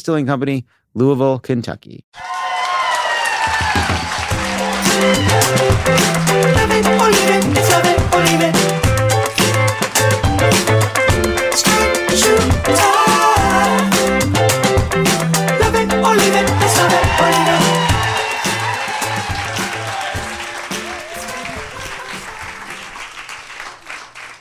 [0.00, 0.64] Distilling Company,
[0.94, 2.06] Louisville, Kentucky.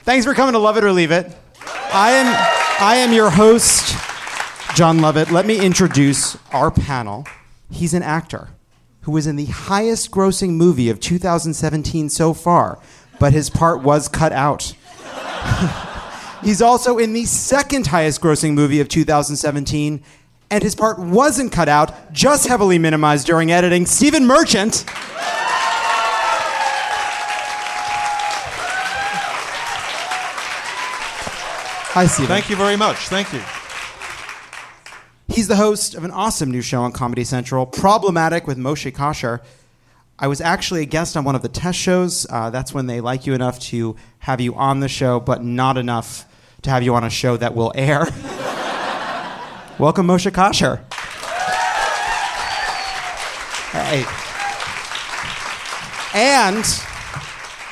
[0.05, 1.35] Thanks for coming to Love It or Leave It.
[1.91, 3.93] I am I am your host,
[4.75, 5.31] Jon Lovett.
[5.31, 7.25] Let me introduce our panel.
[7.69, 8.49] He's an actor
[9.01, 12.79] who was in the highest grossing movie of 2017 so far,
[13.19, 14.73] but his part was cut out.
[16.43, 20.01] He's also in the second highest grossing movie of 2017,
[20.49, 23.85] and his part wasn't cut out, just heavily minimized during editing.
[23.85, 24.85] Stephen Merchant.
[31.91, 32.27] Hi, Stephen.
[32.27, 33.09] Thank you very much.
[33.09, 33.41] Thank you.
[35.29, 39.41] He's the host of an awesome new show on Comedy Central, Problematic with Moshe Kasher.
[40.17, 42.25] I was actually a guest on one of the test shows.
[42.29, 45.77] Uh, that's when they like you enough to have you on the show, but not
[45.77, 46.25] enough
[46.63, 47.99] to have you on a show that will air.
[49.79, 50.79] Welcome, Moshe Kasher.
[53.71, 54.03] Hey.
[56.13, 56.65] And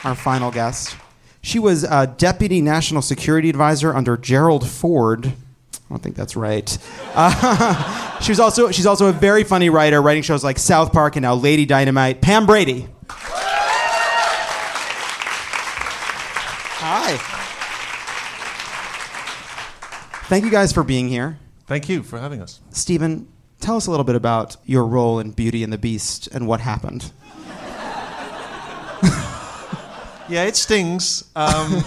[0.06, 0.96] our final guest.
[1.42, 5.34] She was a deputy national security advisor under Gerald Ford.
[5.90, 6.78] I don't think that's right.
[7.16, 11.16] Uh, she was also she's also a very funny writer, writing shows like South Park
[11.16, 12.22] and now Lady Dynamite.
[12.22, 12.88] Pam Brady.
[16.80, 17.18] Hi.
[20.28, 21.40] Thank you guys for being here.
[21.68, 22.60] Thank you for having us.
[22.72, 23.30] Stephen,
[23.62, 26.60] tell us a little bit about your role in Beauty and the Beast and what
[26.60, 27.12] happened.
[30.30, 31.24] Yeah, it stings.
[31.38, 31.84] Um,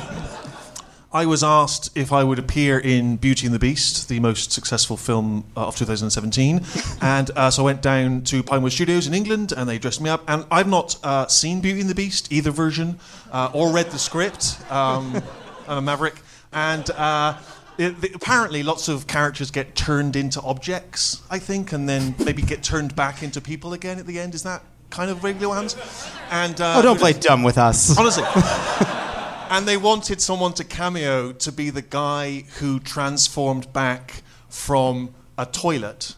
[1.12, 4.96] I was asked if I would appear in Beauty and the Beast, the most successful
[4.96, 6.60] film uh, of 2017,
[7.02, 10.08] and uh, so I went down to Pinewood Studios in England, and they dressed me
[10.08, 10.22] up.
[10.28, 13.00] And I've not uh, seen Beauty and the Beast either version,
[13.32, 14.58] uh, or read the script.
[14.70, 15.20] Um,
[15.68, 16.16] I'm a maverick,
[16.52, 16.88] and.
[16.90, 17.36] Uh,
[17.78, 22.42] it, the- apparently, lots of characters get turned into objects, I think, and then maybe
[22.42, 24.34] get turned back into people again at the end.
[24.34, 26.10] Is that kind of regular what happens?
[26.30, 27.98] And uh, Oh, don't play dumb with us.
[27.98, 28.24] Honestly.
[29.50, 35.44] and they wanted someone to cameo to be the guy who transformed back from a
[35.44, 36.14] toilet.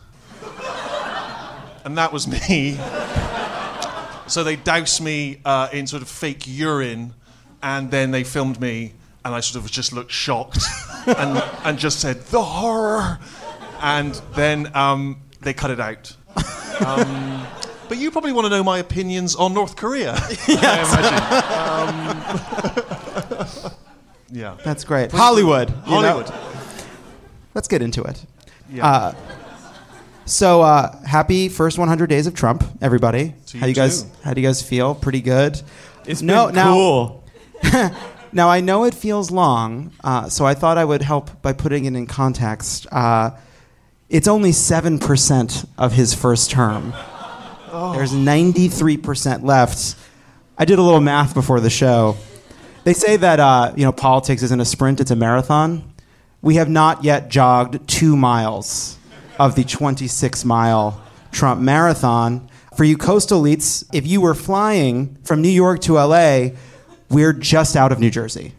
[1.85, 2.79] And that was me.
[4.29, 7.15] So they doused me uh, in sort of fake urine,
[7.63, 8.93] and then they filmed me,
[9.25, 10.63] and I sort of just looked shocked
[11.07, 13.19] and, and just said, the horror.
[13.81, 16.17] And then um, they cut it out.
[16.81, 17.47] Um,
[17.89, 20.15] but you probably want to know my opinions on North Korea.
[20.19, 22.97] I imagine.
[22.97, 23.02] Um,
[24.31, 24.57] yeah.
[24.65, 25.13] That's great.
[25.13, 25.71] Hollywood.
[25.71, 26.23] you know?
[26.23, 26.33] Hollywood.
[27.55, 28.25] Let's get into it.
[28.71, 28.87] Yeah.
[28.87, 29.15] Uh,
[30.25, 33.35] so uh, happy first 100 days of Trump, everybody.
[33.55, 34.07] How you you guys?
[34.25, 34.95] How do you guys feel?
[34.95, 35.61] Pretty good.
[36.07, 37.25] It's no, been now, cool.
[38.35, 41.85] Now I know it feels long, uh, so I thought I would help by putting
[41.85, 42.87] it in context.
[42.91, 43.33] Uh,
[44.09, 46.95] it's only seven percent of his first term.
[47.71, 49.97] There's 93% left.
[50.59, 52.17] I did a little math before the show.
[52.85, 55.93] They say that uh, you know politics isn't a sprint; it's a marathon.
[56.41, 58.99] We have not yet jogged two miles
[59.39, 62.49] of the 26 mile Trump marathon.
[62.77, 66.49] For you coastal elites, if you were flying from New York to LA,
[67.09, 68.55] we're just out of New Jersey.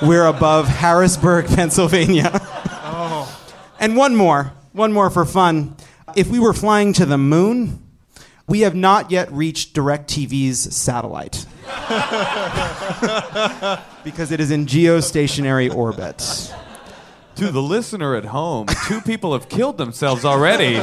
[0.00, 2.30] We're above Harrisburg, Pennsylvania.
[2.34, 3.38] oh.
[3.78, 5.76] And one more, one more for fun.
[6.16, 7.82] If we were flying to the moon,
[8.46, 11.46] we have not yet reached DirecTV's satellite.
[14.04, 16.52] because it is in geostationary orbit.
[17.36, 20.76] To the listener at home, two people have killed themselves already.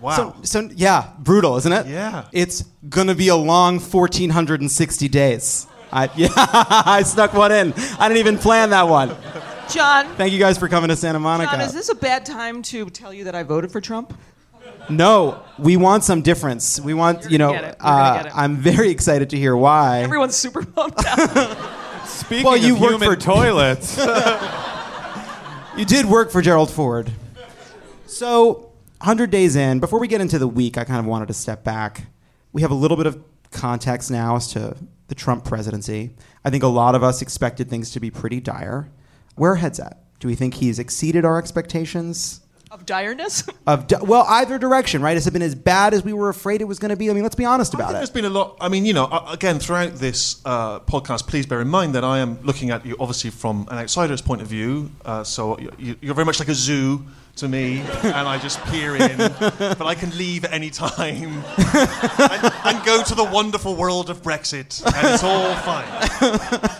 [0.00, 0.34] Wow.
[0.42, 1.86] So, so yeah, brutal, isn't it?
[1.86, 2.24] Yeah.
[2.32, 5.66] It's gonna be a long 1,460 days.
[5.92, 7.74] I, yeah, I snuck one in.
[7.98, 9.14] I didn't even plan that one.
[9.68, 11.52] John, Thank you guys for coming to Santa Monica.
[11.52, 14.16] John, is this a bad time to tell you that I voted for Trump?
[14.90, 16.80] No, we want some difference.
[16.80, 17.76] We want, you know, get it.
[17.80, 18.32] We're gonna uh.
[18.34, 20.00] I'm very excited to hear why.
[20.00, 22.06] Everyone's super pumped out.
[22.06, 23.96] Speaking Well, you of work human for- toilets,
[25.76, 27.12] You did work for Gerald Ford.
[28.06, 31.34] So, 100 days in, before we get into the week, I kind of wanted to
[31.34, 32.06] step back.
[32.52, 33.22] We have a little bit of
[33.52, 34.76] context now as to
[35.08, 36.10] the Trump presidency.
[36.44, 38.90] I think a lot of us expected things to be pretty dire.
[39.36, 40.02] Where are heads at?
[40.18, 42.40] Do we think he's exceeded our expectations?
[42.70, 43.48] Of direness?
[43.66, 45.14] Of di- well, either direction, right?
[45.14, 47.10] Has it been as bad as we were afraid it was going to be?
[47.10, 47.98] I mean, let's be honest I about think it.
[47.98, 48.56] there's been a lot.
[48.60, 52.18] I mean, you know, again, throughout this uh, podcast, please bear in mind that I
[52.18, 54.90] am looking at you obviously from an outsider's point of view.
[55.04, 57.04] Uh, so you're very much like a zoo
[57.40, 62.52] to me, and I just peer in, but I can leave at any time and,
[62.64, 65.88] and go to the wonderful world of Brexit, and it's all fine.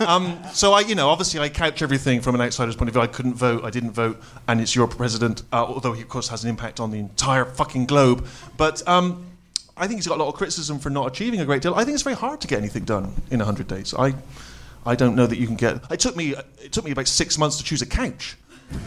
[0.07, 3.01] Um, so I, you know, obviously I couch everything from an outsider's point of view.
[3.01, 6.27] I couldn't vote, I didn't vote, and it's your president, uh, although he of course
[6.29, 8.25] has an impact on the entire fucking globe.
[8.57, 9.25] But um,
[9.77, 11.73] I think he's got a lot of criticism for not achieving a great deal.
[11.73, 13.93] I think it's very hard to get anything done in 100 days.
[13.97, 14.13] I,
[14.85, 15.91] I don't know that you can get.
[15.91, 16.35] It took me.
[16.63, 18.37] It took me about six months to choose a couch.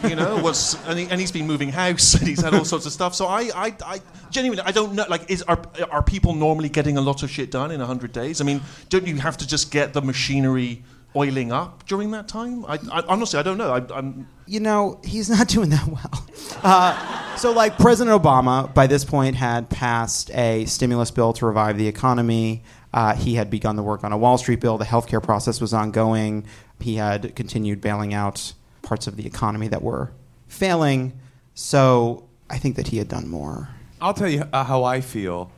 [0.03, 2.93] You know, was and, he, he's been moving house and he's had all sorts of
[2.93, 3.15] stuff.
[3.15, 4.01] So I, I, I
[4.31, 5.05] genuinely, I don't know.
[5.09, 5.61] Like, is are
[5.91, 8.41] are people normally getting a lot of shit done in 100 days?
[8.41, 10.83] I mean, don't you have to just get the machinery
[11.17, 12.65] oiling up during that time?
[12.67, 13.73] I, I honestly, I don't know.
[13.73, 14.29] I, I'm.
[14.47, 16.27] you know, he's not doing that well.
[16.63, 21.79] Uh, so, like, President Obama, by this point, had passed a stimulus bill to revive
[21.79, 22.63] the economy.
[22.93, 24.79] Uh, he had begun the work on a Wall Street bill.
[24.79, 26.47] The healthcare process was ongoing.
[26.81, 28.53] He had continued bailing out
[28.85, 30.13] parts of the economy that were
[30.47, 31.19] failing.
[31.55, 33.71] So, I think that he had done more.
[34.01, 35.51] I'll tell you uh, how I feel.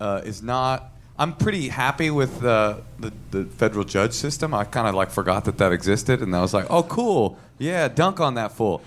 [0.00, 0.92] Uh, is not.
[1.16, 4.52] I'm pretty happy with uh, the the federal judge system.
[4.52, 7.88] I kind of like forgot that that existed, and I was like, oh, cool, yeah,
[7.88, 8.82] dunk on that fool.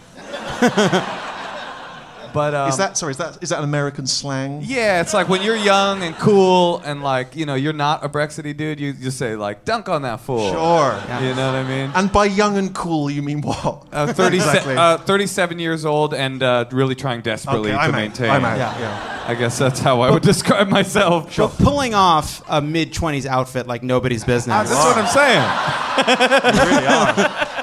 [2.33, 3.11] but um, is that sorry?
[3.11, 4.61] Is that is that an American slang?
[4.63, 8.09] Yeah, it's like when you're young and cool and like you know you're not a
[8.09, 8.79] Brexity dude.
[8.79, 10.51] You just say like dunk on that fool.
[10.51, 10.93] Sure.
[11.21, 11.91] You know what I mean?
[11.95, 13.87] And by young and cool, you mean what?
[13.91, 14.75] Uh, 30, Exactly.
[14.75, 17.95] uh, 37 years old and uh, really trying desperately Okay, to I'm out.
[17.95, 18.29] maintain.
[18.29, 18.57] I'm out.
[18.57, 18.79] Yeah.
[18.79, 19.23] yeah.
[19.27, 21.35] I guess that's how I would describe myself.
[21.35, 24.69] But pulling off a mid 20s outfit like nobody's business.
[24.69, 25.07] That's what I'm
[27.47, 27.53] saying.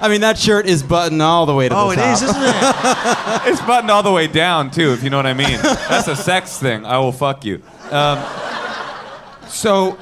[0.00, 2.12] I mean, that shirt is buttoned all the way to Oh, the it top.
[2.14, 3.48] is, isn't it?
[3.52, 5.58] It's buttoned all the way down too, if you know what I mean.
[5.62, 6.84] That's a sex thing.
[6.84, 7.62] I will fuck you.
[7.90, 8.18] Um,
[9.48, 9.98] so,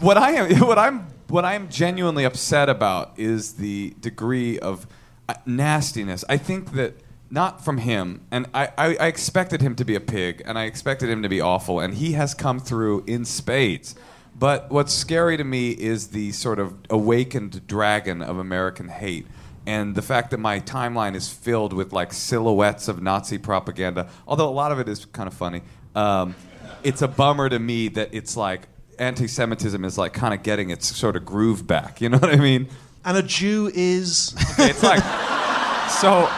[0.00, 4.86] what I am, what I'm, what I'm genuinely upset about is the degree of
[5.28, 6.24] uh, nastiness.
[6.28, 6.94] I think that
[7.30, 10.64] not from him, and I, I, I expected him to be a pig, and I
[10.64, 13.94] expected him to be awful, and he has come through in spades.
[14.38, 19.26] But what's scary to me is the sort of awakened dragon of American hate
[19.70, 24.48] and the fact that my timeline is filled with like silhouettes of Nazi propaganda, although
[24.48, 25.62] a lot of it is kind of funny.
[25.94, 26.34] Um,
[26.82, 28.62] it's a bummer to me that it's like
[28.98, 32.00] anti-Semitism is like kind of getting its sort of groove back.
[32.00, 32.66] You know what I mean?
[33.04, 34.34] And a Jew is.
[34.54, 35.04] Okay, it's like
[35.88, 36.28] so.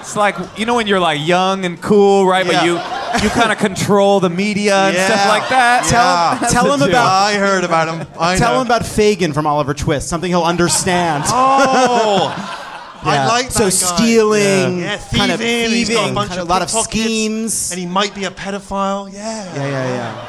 [0.00, 2.46] It's like you know when you're like young and cool, right?
[2.46, 2.76] But you
[3.22, 5.88] you kind of control the media and stuff like that.
[5.90, 6.48] Yeah.
[6.48, 8.06] Tell him That's a about I heard about him.
[8.18, 8.60] I Tell know.
[8.60, 11.24] him about Fagin from Oliver Twist, something he'll understand.
[11.26, 12.32] Oh,
[13.04, 13.28] I Yeah.
[13.28, 13.70] like that So guy.
[13.70, 16.68] stealing, yeah, kind of thieving, he's got a bunch kind of of a lot of
[16.68, 17.70] pickpockets, schemes.
[17.72, 19.12] and he might be a pedophile.
[19.12, 19.54] Yeah.
[19.54, 20.28] yeah, yeah, yeah.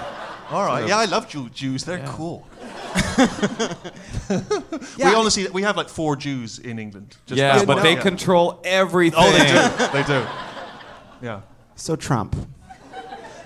[0.51, 0.87] All right.
[0.87, 1.83] Yeah, I love Jew- Jews.
[1.83, 2.45] They're cool.
[4.97, 5.09] Yeah.
[5.09, 7.17] We honestly, we have like four Jews in England.
[7.25, 8.01] Just Yeah, that's but what- they yeah.
[8.01, 9.19] control everything.
[9.21, 9.87] Oh, they do.
[9.93, 10.25] They do.
[11.21, 11.41] Yeah.
[11.75, 12.35] So Trump.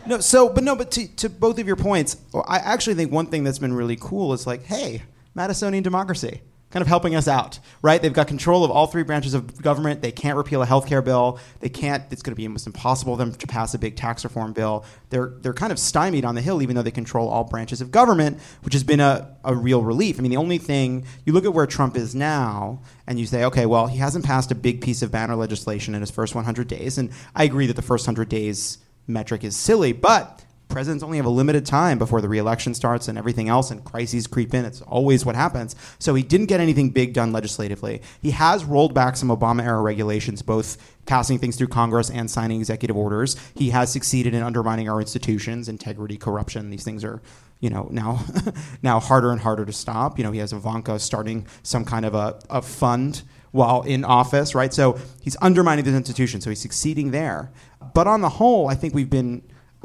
[0.08, 3.12] No, so but no, but to, to both of your points, oh, I actually think
[3.12, 5.04] one thing that's been really cool is like, hey,
[5.36, 8.02] Madisonian democracy, kind of helping us out, right?
[8.02, 10.02] They've got control of all three branches of government.
[10.02, 11.40] They can't repeal a health care bill.
[11.60, 12.04] They can't.
[12.10, 14.86] It's going to be almost impossible for them to pass a big tax reform bill.
[15.10, 17.92] They're they're kind of stymied on the hill, even though they control all branches of
[17.92, 20.20] government, which has been a, a real relief.
[20.20, 23.44] I mean, the only thing you look at where Trump is now, and you say,
[23.44, 26.68] okay, well, he hasn't passed a big piece of banner legislation in his first 100
[26.70, 31.18] days, and I agree that the first 100 days metric is silly, but presidents only
[31.18, 34.66] have a limited time before the reelection starts and everything else, and crises creep in.
[34.66, 35.76] It's always what happens.
[36.00, 38.02] So he didn't get anything big done legislatively.
[38.22, 42.60] He has rolled back some Obama era regulations, both passing things through Congress and signing
[42.60, 43.38] executive orders.
[43.56, 46.70] He has succeeded in undermining our institutions, integrity, corruption.
[46.70, 47.22] These things are.
[47.60, 48.24] You know now,
[48.84, 50.20] now harder and harder to stop.
[50.20, 54.54] You know he has Ivanka starting some kind of a, a fund while in office,
[54.54, 54.72] right?
[54.72, 57.52] So he's undermining these institutions, so he's succeeding there.
[57.98, 59.42] But on the whole, I think we've been.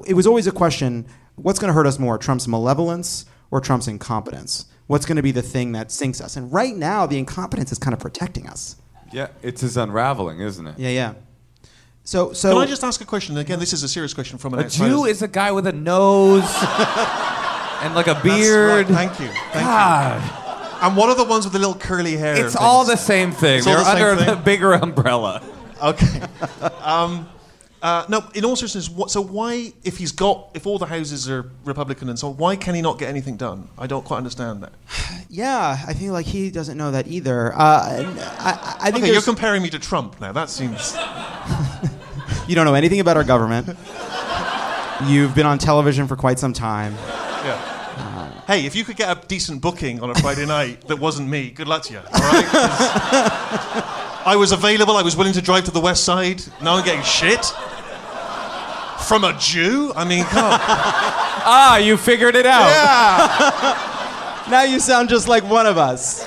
[0.07, 3.89] It was always a question: what's going to hurt us more, Trump's malevolence or Trump's
[3.89, 4.67] incompetence?
[4.87, 6.37] What's going to be the thing that sinks us?
[6.37, 8.77] And right now, the incompetence is kind of protecting us.
[9.15, 10.79] Yeah, it's his unraveling, isn't it?
[10.79, 11.15] Yeah, yeah.
[12.05, 13.39] So, so Can I just ask a question?
[13.39, 14.91] Again, this is a serious question from an A outsider.
[14.91, 16.43] Jew is a guy with a nose
[17.81, 18.91] and like a That's beard.
[18.91, 19.29] right, Thank you.
[19.53, 20.87] Thank God, you.
[20.87, 22.33] And what are the ones with the little curly hair?
[22.35, 22.57] it's things?
[22.57, 23.61] all the same thing.
[23.61, 24.35] It's all They're the same under thing?
[24.35, 25.43] a bigger umbrella.
[25.83, 26.21] Okay.
[26.83, 27.27] um,
[27.83, 31.29] uh, no, in all seriousness, what, so why, if he's got, if all the houses
[31.29, 33.69] are Republican and so on, why can he not get anything done?
[33.77, 34.73] I don't quite understand that.
[35.29, 37.53] yeah, I feel like he doesn't know that either.
[37.53, 40.31] Uh, I, I think Okay, you're comparing me to Trump now.
[40.31, 40.97] That seems.
[42.47, 43.77] you don't know anything about our government.
[45.07, 46.95] You've been on television for quite some time.
[46.95, 47.81] Yeah.
[48.47, 51.51] Hey, if you could get a decent booking on a Friday night that wasn't me,
[51.51, 51.99] good luck to you.
[51.99, 52.45] All right?
[54.25, 54.97] I was available.
[54.97, 56.43] I was willing to drive to the West Side.
[56.63, 57.53] Now I'm getting shit
[59.03, 59.93] from a Jew.
[59.95, 60.59] I mean, come.
[61.45, 62.69] Ah, you figured it out.
[62.69, 63.89] Yeah.
[64.51, 66.27] Now you sound just like one of us.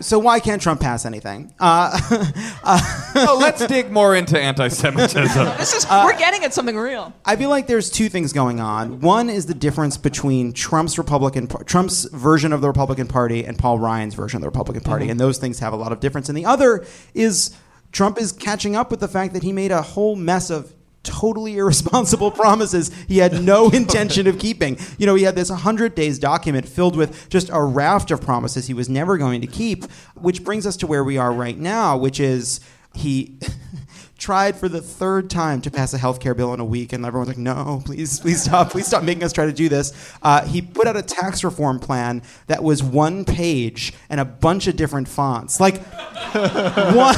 [0.00, 1.52] So why can't Trump pass anything?
[1.58, 1.98] Uh,
[3.16, 5.44] Oh, let's dig more into anti-Semitism.
[5.58, 7.12] This is Uh, we're getting at something real.
[7.24, 9.00] I feel like there's two things going on.
[9.00, 13.78] One is the difference between Trump's Republican, Trump's version of the Republican Party and Paul
[13.80, 16.28] Ryan's version of the Republican Party, and those things have a lot of difference.
[16.28, 17.56] And the other is
[17.92, 21.56] Trump is catching up with the fact that he made a whole mess of totally
[21.58, 24.78] irresponsible promises he had no intention of keeping.
[24.98, 28.66] You know, he had this 100 days document filled with just a raft of promises
[28.66, 31.96] he was never going to keep, which brings us to where we are right now,
[31.96, 32.60] which is
[32.94, 33.38] he
[34.18, 37.06] tried for the third time to pass a health care bill in a week, and
[37.06, 38.70] everyone's like, no, please, please stop.
[38.70, 39.92] Please stop making us try to do this.
[40.22, 44.66] Uh, he put out a tax reform plan that was one page and a bunch
[44.66, 45.60] of different fonts.
[45.60, 45.80] Like,
[46.32, 47.14] one,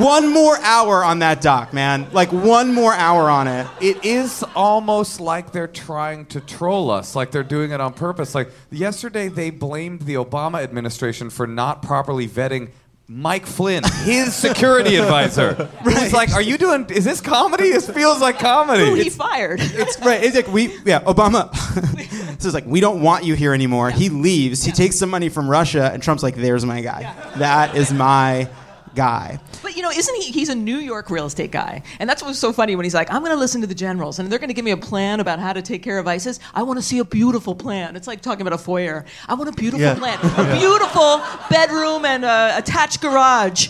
[0.00, 2.06] one more hour on that doc, man.
[2.12, 3.66] Like, one more hour on it.
[3.80, 8.34] it is almost like they're trying to troll us, like they're doing it on purpose.
[8.34, 12.70] Like yesterday, they blamed the Obama administration for not properly vetting
[13.06, 15.68] Mike Flynn, his security advisor.
[15.84, 16.86] He's like, "Are you doing?
[16.88, 17.70] Is this comedy?
[17.70, 19.60] This feels like comedy." Who he fired?
[19.60, 20.22] It's right.
[20.22, 21.54] It's like we, yeah, Obama.
[22.40, 23.90] so it's like we don't want you here anymore.
[23.90, 24.64] He leaves.
[24.64, 27.14] He takes some money from Russia, and Trump's like, "There's my guy.
[27.36, 28.48] That is my
[28.94, 30.30] guy." But you know, isn't he?
[30.30, 32.94] He's a New York real estate guy, and that's what was so funny when he's
[32.94, 34.76] like, "I'm going to listen to the generals, and they're going to give me a
[34.76, 36.40] plan about how to take care of ISIS.
[36.54, 39.04] I want to see a beautiful plan." It's like talking about a foyer.
[39.28, 39.94] I want a beautiful Yeah.
[39.94, 43.68] plan, a beautiful bedroom and a attached garage.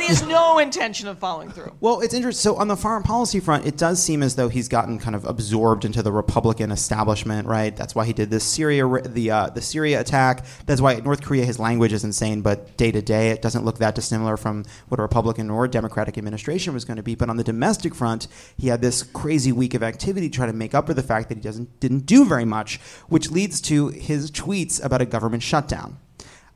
[0.00, 1.76] But he has no intention of following through.
[1.78, 2.40] Well, it's interesting.
[2.40, 5.26] So on the foreign policy front, it does seem as though he's gotten kind of
[5.26, 7.76] absorbed into the Republican establishment, right?
[7.76, 10.46] That's why he did this Syria, the uh, the Syria attack.
[10.64, 13.76] That's why North Korea, his language is insane, but day to day, it doesn't look
[13.76, 17.14] that dissimilar from what a Republican or Democratic administration was going to be.
[17.14, 18.26] But on the domestic front,
[18.56, 21.28] he had this crazy week of activity to try to make up for the fact
[21.28, 22.78] that he doesn't didn't do very much,
[23.10, 25.98] which leads to his tweets about a government shutdown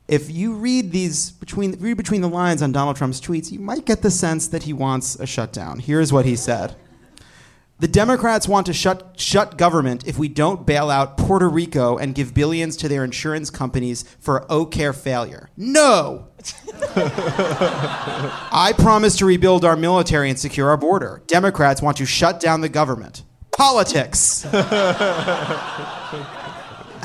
[0.07, 3.85] if you read these between read between the lines on Donald Trump's tweets, you might
[3.85, 5.79] get the sense that he wants a shutdown.
[5.79, 6.75] Here's what he said.
[7.79, 12.15] The Democrats want to shut shut government if we don't bail out Puerto Rico and
[12.15, 15.49] give billions to their insurance companies for O care failure.
[15.57, 16.27] No.
[16.95, 21.23] I promise to rebuild our military and secure our border.
[21.27, 23.23] Democrats want to shut down the government.
[23.51, 24.45] Politics.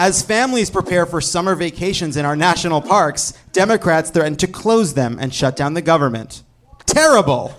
[0.00, 5.18] As families prepare for summer vacations in our national parks, Democrats threaten to close them
[5.20, 6.42] and shut down the government.
[6.86, 7.54] Terrible.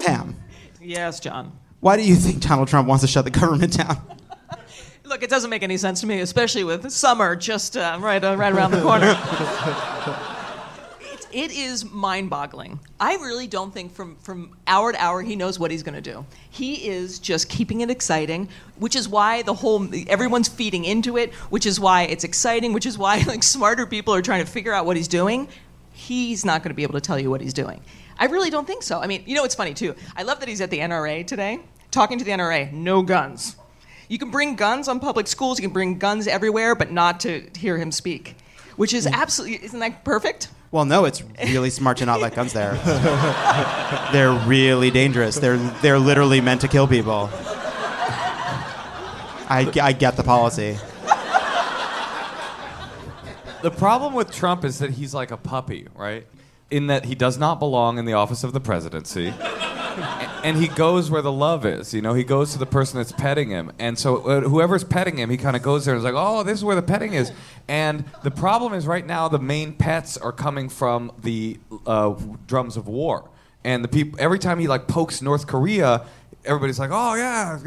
[0.00, 0.34] Pam,
[0.80, 1.52] Yes, John.
[1.78, 3.96] why do you think Donald Trump wants to shut the government down?
[5.04, 8.34] Look, it doesn't make any sense to me, especially with summer just uh, right, uh,
[8.36, 9.16] right around the corner.
[11.36, 12.80] it, is mind-boggling.
[12.98, 16.00] I really don't think from, from hour to hour he knows what he's going to
[16.00, 16.24] do.
[16.50, 21.34] He is just keeping it exciting, which is why the whole everyone's feeding into it,
[21.50, 24.72] which is why it's exciting, which is why like smarter people are trying to figure
[24.72, 25.48] out what he's doing.
[25.92, 27.82] He's not going to be able to tell you what he's doing.
[28.18, 29.00] I really don't think so.
[29.00, 29.94] I mean, you know, it's funny too.
[30.16, 32.72] I love that he's at the NRA today, talking to the NRA.
[32.72, 33.56] No guns.
[34.08, 37.48] You can bring guns on public schools, you can bring guns everywhere, but not to
[37.56, 38.36] hear him speak.
[38.76, 39.12] Which is mm.
[39.12, 40.48] absolutely, isn't that perfect?
[40.70, 42.74] Well, no, it's really smart to not let guns there.
[44.12, 45.36] they're really dangerous.
[45.36, 47.30] They're, they're literally meant to kill people.
[49.48, 50.76] I, I get the policy.
[53.62, 56.26] The problem with Trump is that he's like a puppy, right?
[56.70, 59.32] In that he does not belong in the office of the presidency.
[60.44, 61.92] And he goes where the love is.
[61.94, 63.72] You know, he goes to the person that's petting him.
[63.78, 66.42] And so uh, whoever's petting him, he kind of goes there and is like, oh,
[66.42, 67.32] this is where the petting is.
[67.68, 72.14] And the problem is right now the main pets are coming from the uh,
[72.46, 73.28] drums of war.
[73.64, 76.06] And the people every time he like pokes North Korea,
[76.44, 77.58] everybody's like, "Oh yeah,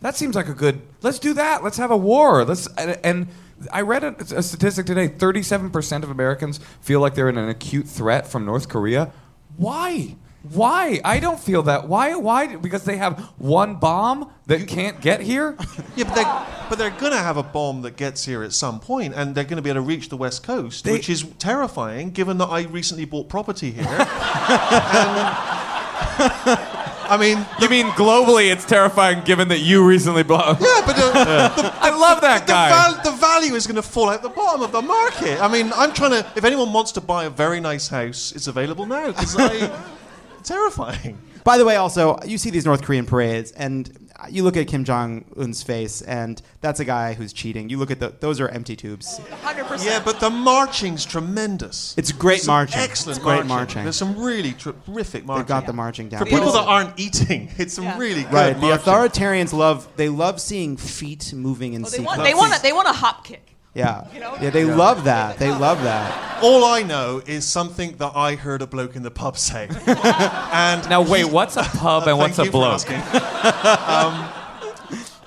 [0.00, 0.82] that seems like a good.
[1.02, 1.62] Let's do that.
[1.62, 2.44] Let's have a war.
[2.44, 3.28] Let's." And, and
[3.72, 7.48] I read a, a statistic today: thirty-seven percent of Americans feel like they're in an
[7.48, 9.12] acute threat from North Korea.
[9.56, 10.16] Why?
[10.52, 11.00] Why?
[11.04, 11.88] I don't feel that.
[11.88, 12.14] Why?
[12.14, 12.56] Why?
[12.56, 15.56] Because they have one bomb that can't get here.
[15.96, 18.80] Yeah, but they're, but they're going to have a bomb that gets here at some
[18.80, 21.22] point, and they're going to be able to reach the west coast, They- which is
[21.38, 23.84] terrifying, given that I recently bought property here.
[23.88, 23.98] and,
[27.08, 28.52] I mean, You mean globally?
[28.52, 30.60] It's terrifying, given that you recently bought.
[30.60, 32.68] yeah, but the, I love that the, guy.
[32.68, 35.40] val- the value is going to fall out the bottom of the market.
[35.40, 36.26] I mean, I'm trying to.
[36.36, 39.70] If anyone wants to buy a very nice house, it's available now because I.
[40.46, 41.18] terrifying.
[41.44, 44.82] By the way, also you see these North Korean parades, and you look at Kim
[44.84, 47.68] Jong Un's face, and that's a guy who's cheating.
[47.68, 49.20] You look at the; those are empty tubes.
[49.44, 49.84] 100%.
[49.84, 51.94] Yeah, but the marching's tremendous.
[51.96, 52.80] It's great Some marching.
[52.80, 53.48] Excellent It's great marching.
[53.48, 53.82] marching.
[53.84, 55.42] There's some really terrific marching.
[55.42, 56.20] They've got the marching down.
[56.20, 57.98] For people that aren't eating, it's some Yeah.
[57.98, 62.18] really good right, the authoritarians love they love seeing feet moving in Oh, they sequence.
[62.18, 63.52] want, they want a, they want a hop kick.
[63.76, 64.36] Yeah, you know?
[64.40, 65.38] yeah, they love that.
[65.38, 66.42] They love that.
[66.42, 69.68] All I know is something that I heard a bloke in the pub say.
[69.86, 72.74] and Now wait, what's a pub and what's Thank a you bloke?
[72.74, 73.00] asking.
[73.94, 74.32] um,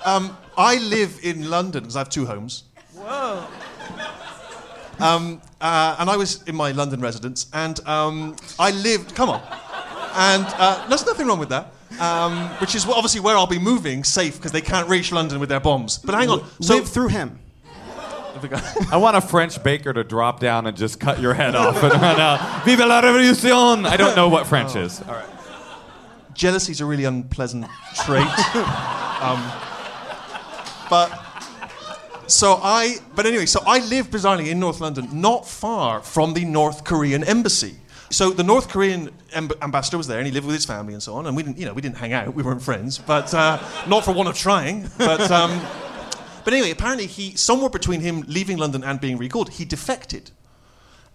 [0.04, 2.64] um, I live in London because I have two homes.
[2.94, 3.46] Whoa.
[4.98, 9.14] Um, uh, and I was in my London residence, and um, I lived.
[9.14, 9.40] Come on.
[10.14, 11.72] And uh, there's nothing wrong with that.
[11.98, 15.48] Um, which is obviously where I'll be moving safe because they can't reach London with
[15.48, 15.98] their bombs.
[15.98, 16.44] But hang on.
[16.60, 17.38] So Live through him.
[18.92, 21.92] I want a French baker to drop down and just cut your head off and
[21.92, 22.64] run out.
[22.64, 23.86] Vive la révolution!
[23.86, 25.00] I don't know what French is.
[25.02, 25.28] All right.
[26.34, 27.66] jealousy is a really unpleasant
[28.04, 28.26] trait.
[29.20, 29.52] um,
[30.88, 31.08] but
[32.26, 36.44] so I, but anyway, so I live bizarrely in North London, not far from the
[36.44, 37.74] North Korean embassy.
[38.12, 41.02] So the North Korean amb- ambassador was there, and he lived with his family and
[41.02, 41.26] so on.
[41.26, 42.34] And we didn't, you know, we didn't hang out.
[42.34, 44.88] We weren't friends, but uh, not for want of trying.
[44.98, 45.60] But um,
[46.44, 50.30] but anyway, apparently he somewhere between him leaving London and being recalled, he defected.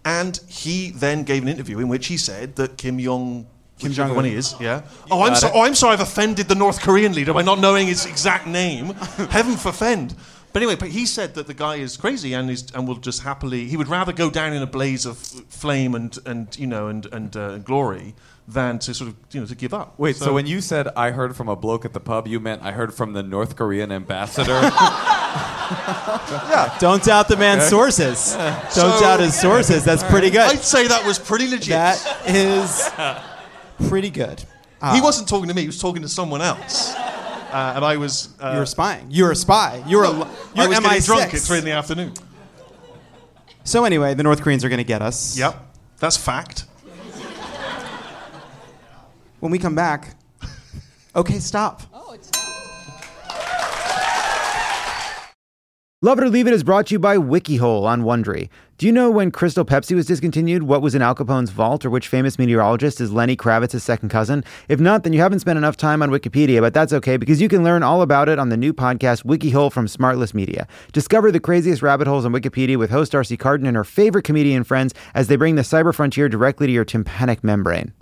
[0.04, 3.48] And he then gave an interview in which he said that Kim Jong
[3.78, 4.82] Kim Jong Un is, yeah.
[5.10, 7.88] Oh, I'm so, oh, I'm sorry, I've offended the North Korean leader by not knowing
[7.88, 8.86] his exact name.
[9.30, 10.14] Heaven forfend.
[10.52, 13.22] But anyway, but he said that the guy is crazy and is and will just
[13.22, 13.66] happily.
[13.66, 17.04] He would rather go down in a blaze of flame and and you know and
[17.12, 18.14] and uh, glory
[18.48, 19.98] than to sort of you know to give up.
[19.98, 22.62] Wait, so, when you said I heard from a bloke at the pub, you meant
[22.62, 24.58] I heard from the North Korean ambassador?
[26.80, 28.34] Don't doubt the man's sources.
[28.34, 29.84] Don't So- doubt his sources.
[29.84, 30.40] That's pretty good.
[30.40, 31.68] I'd say that was pretty legit.
[31.70, 32.90] That is
[33.88, 34.42] pretty good.
[34.92, 36.94] he wasn't talking to me; he was talking to someone else.
[36.94, 39.06] Uh, and I was uh, You're spying.
[39.08, 39.82] You're a spy.
[39.86, 40.08] You're a.
[40.10, 40.12] I
[40.54, 41.06] You're was getting MI6.
[41.06, 42.12] drunk at three in the afternoon.
[43.64, 45.38] So anyway, the North Koreans are going to get us.
[45.38, 45.56] Yep,
[45.98, 46.64] that's fact.
[49.40, 50.14] When we come back.
[51.14, 51.82] Okay, stop.
[56.02, 58.50] Love It or Leave It is brought to you by WikiHole on Wondery.
[58.76, 61.88] Do you know when Crystal Pepsi was discontinued, what was in Al Capone's vault, or
[61.88, 64.44] which famous meteorologist is Lenny Kravitz's second cousin?
[64.68, 67.48] If not, then you haven't spent enough time on Wikipedia, but that's okay because you
[67.48, 70.68] can learn all about it on the new podcast WikiHole from Smartless Media.
[70.92, 74.64] Discover the craziest rabbit holes on Wikipedia with host D'Arcy Carden and her favorite comedian
[74.64, 77.94] friends as they bring the cyber frontier directly to your tympanic membrane.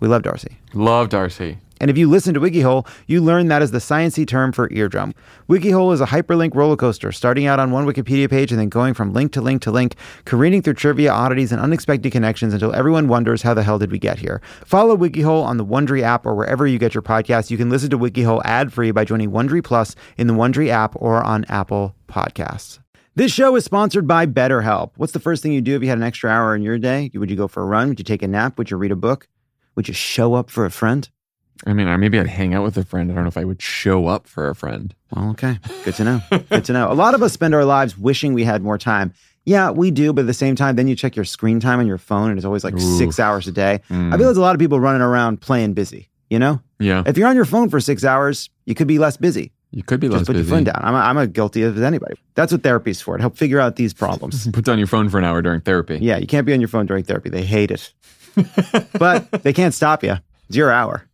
[0.00, 0.58] We love D'Arcy.
[0.74, 1.58] Love D'Arcy.
[1.80, 5.14] And if you listen to WikiHole, you learn that is the sciency term for eardrum.
[5.48, 8.94] WikiHole is a hyperlink roller coaster, starting out on one Wikipedia page and then going
[8.94, 13.08] from link to link to link, careening through trivia, oddities, and unexpected connections until everyone
[13.08, 14.40] wonders how the hell did we get here.
[14.64, 17.50] Follow WikiHole on the Wondery app or wherever you get your podcasts.
[17.50, 21.22] You can listen to WikiHole ad-free by joining Wondery Plus in the Wondery app or
[21.22, 22.78] on Apple Podcasts.
[23.14, 24.90] This show is sponsored by BetterHelp.
[24.96, 27.10] What's the first thing you do if you had an extra hour in your day?
[27.14, 27.88] Would you go for a run?
[27.88, 28.58] Would you take a nap?
[28.58, 29.26] Would you read a book?
[29.74, 31.08] Would you show up for a friend?
[31.66, 33.10] I mean, or maybe I'd hang out with a friend.
[33.10, 34.94] I don't know if I would show up for a friend.
[35.14, 35.58] Well, okay.
[35.84, 36.20] Good to know.
[36.50, 36.90] Good to know.
[36.90, 39.14] A lot of us spend our lives wishing we had more time.
[39.44, 41.86] Yeah, we do, but at the same time, then you check your screen time on
[41.86, 42.98] your phone and it's always like Ooh.
[42.98, 43.80] six hours a day.
[43.90, 44.08] Mm.
[44.12, 46.60] I feel there's a lot of people running around playing busy, you know?
[46.80, 49.52] Yeah, If you're on your phone for six hours, you could be less busy.
[49.70, 50.48] you could be Just less put busy.
[50.48, 50.80] your phone down.
[50.82, 52.16] I'm, I'm a guilty as anybody.
[52.34, 54.46] That's what therapy's for, to help figure out these problems.
[54.52, 55.98] Put down your phone for an hour during therapy.
[56.02, 57.30] yeah, you can't be on your phone during therapy.
[57.30, 57.92] They hate it.
[58.98, 60.16] but they can't stop you.
[60.48, 61.05] It's your hour.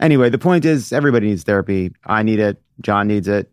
[0.00, 1.92] Anyway, the point is everybody needs therapy.
[2.04, 2.60] I need it.
[2.80, 3.50] John needs it.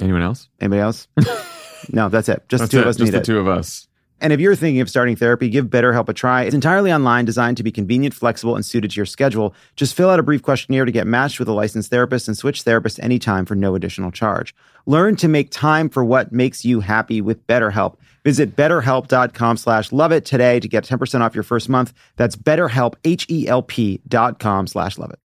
[0.00, 0.48] Anyone else?
[0.60, 1.08] Anybody else?
[1.92, 2.42] no, that's it.
[2.48, 2.82] Just That's the two it.
[2.82, 3.24] of us Just need the it.
[3.24, 3.88] two of us.
[4.20, 6.44] And if you're thinking of starting therapy, give BetterHelp a try.
[6.44, 9.54] It's entirely online, designed to be convenient, flexible, and suited to your schedule.
[9.76, 12.64] Just fill out a brief questionnaire to get matched with a licensed therapist and switch
[12.64, 14.54] therapists anytime for no additional charge.
[14.86, 17.96] Learn to make time for what makes you happy with BetterHelp.
[18.24, 21.92] Visit betterhelp.com slash love it today to get 10% off your first month.
[22.16, 25.18] That's betterhelp, H-E-L-P dot com slash love it.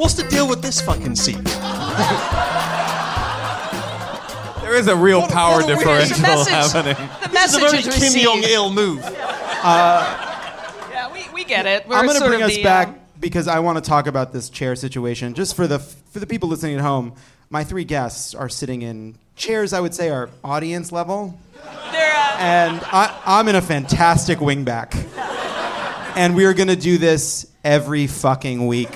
[0.00, 1.44] What's the deal with this fucking seat?
[4.62, 6.72] There is a real What power what a weird- There's a differential message.
[6.72, 6.96] happening.
[7.20, 8.42] The This is a message very is Kim Jong.
[8.44, 9.00] Il move.
[9.02, 11.86] Yeah, we, we get it.
[11.86, 14.06] We're I'm going to bring of us the, back um, because I want to talk
[14.06, 15.34] about this chair situation.
[15.34, 17.12] Just for the for the people listening at home,
[17.50, 19.74] my three guests are sitting in chairs.
[19.74, 21.38] I would say are audience level,
[21.92, 24.94] they're, uh, and I, I'm in a fantastic wingback.
[26.16, 28.88] And we are going to do this every fucking week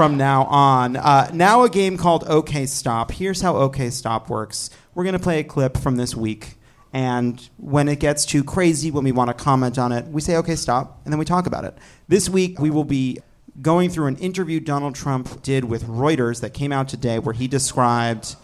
[0.00, 0.96] from now on.
[0.96, 3.10] Uh, now a game called OK Stop.
[3.10, 4.70] Here's how OK Stop works.
[4.94, 6.56] We're going to play a clip from this week.
[6.94, 10.36] And when it gets too crazy, when we want to comment on it, we say,
[10.36, 11.76] okay, stop, and then we talk about it.
[12.08, 13.18] This week, we will be
[13.60, 17.46] going through an interview Donald Trump did with Reuters that came out today where he
[17.46, 18.36] described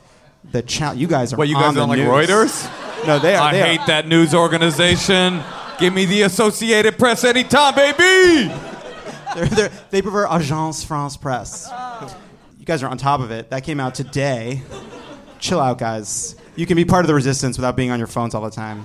[0.53, 1.01] the challenge.
[1.01, 2.09] You guys are What, you guys don't like news.
[2.29, 3.07] Reuters?
[3.07, 3.49] No, they are.
[3.49, 3.67] I they are.
[3.67, 5.43] hate that news organization.
[5.81, 8.76] Give me the Associated Press anytime, baby.
[9.37, 11.69] They're, they're, they prefer Agence France Presse.
[11.71, 12.21] Oh.
[12.59, 13.51] You guys are on top of it.
[13.51, 14.63] That came out today.
[15.41, 16.37] Chill out, guys.
[16.57, 18.85] You can be part of the resistance without being on your phones all the time.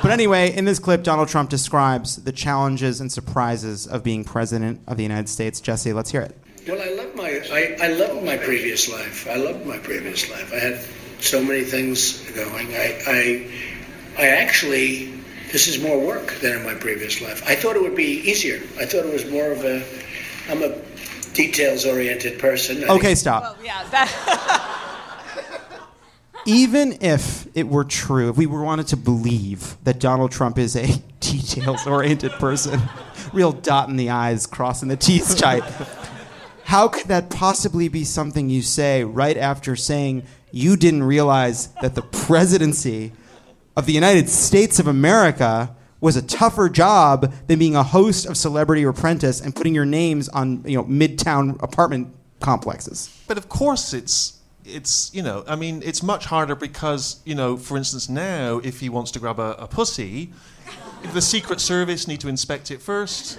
[0.00, 4.80] But anyway, in this clip, Donald Trump describes the challenges and surprises of being president
[4.86, 5.60] of the United States.
[5.60, 6.38] Jesse, let's hear it.
[6.68, 9.26] Well, I love my I, I loved my previous life.
[9.28, 10.52] I loved my previous life.
[10.52, 10.80] I had
[11.20, 12.68] so many things going.
[12.74, 13.50] I I
[14.18, 15.12] I actually
[15.54, 17.40] this is more work than in my previous life.
[17.46, 18.56] I thought it would be easier.
[18.76, 19.84] I thought it was more of a
[20.50, 20.76] I'm a
[21.32, 22.82] details oriented person.
[22.82, 23.42] I Okay, stop.
[23.42, 24.80] well, yeah, that,
[26.46, 30.88] Even if it were true, if we wanted to believe that Donald Trump is a
[31.20, 32.82] details oriented person,
[33.32, 35.64] real dot in the I's, crossing the T's type,
[36.64, 41.94] how could that possibly be something you say right after saying you didn't realize that
[41.94, 43.12] the presidency
[43.76, 48.36] of the United States of America was a tougher job than being a host of
[48.36, 53.10] Celebrity Apprentice and putting your names on you know midtown apartment complexes?
[53.26, 57.56] But of course, it's it's you know, I mean, it's much harder because you know,
[57.56, 60.32] for instance, now if he wants to grab a, a pussy,
[61.12, 63.38] the Secret Service need to inspect it first.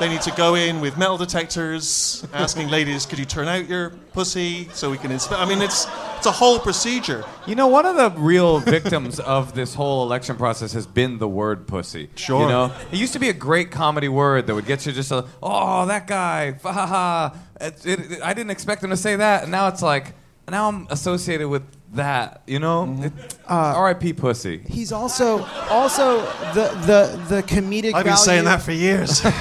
[0.00, 3.90] They need to go in with metal detectors, asking ladies, "Could you turn out your
[4.12, 7.24] pussy so we can inspect?" I mean, it's it's a whole procedure.
[7.46, 11.28] You know, one of the real victims of this whole election process has been the
[11.28, 12.10] word pussy.
[12.16, 12.42] Sure.
[12.42, 15.10] You know, it used to be a great comedy word that would get you just
[15.12, 17.34] a, oh, that guy, ha ha.
[17.60, 19.42] It, it, it- I didn't expect him to say that.
[19.44, 20.14] And now it's like,
[20.48, 22.84] now I'm associated with that, you know?
[22.86, 23.04] Mm-hmm.
[23.04, 24.12] It- R.I.P.
[24.14, 24.58] pussy.
[24.68, 26.20] He's also also
[26.54, 27.94] the the the comedic.
[27.94, 29.20] I've been value- saying that for years.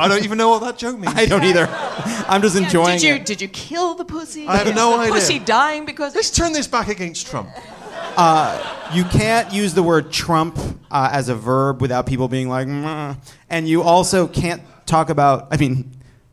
[0.00, 1.12] I don't even know what that joke means.
[1.16, 1.66] I don't either.
[2.28, 3.26] I'm just enjoying did you it.
[3.26, 4.46] did you kill the pussy?
[4.46, 5.14] I have Is no the idea.
[5.14, 7.48] Pussy dying because Let's turn this back against Trump.
[8.16, 10.56] Uh, You can't use the word Trump
[10.90, 13.14] uh, as a verb without people being like, "Meh."
[13.50, 15.48] and you also can't talk about.
[15.50, 15.90] I mean,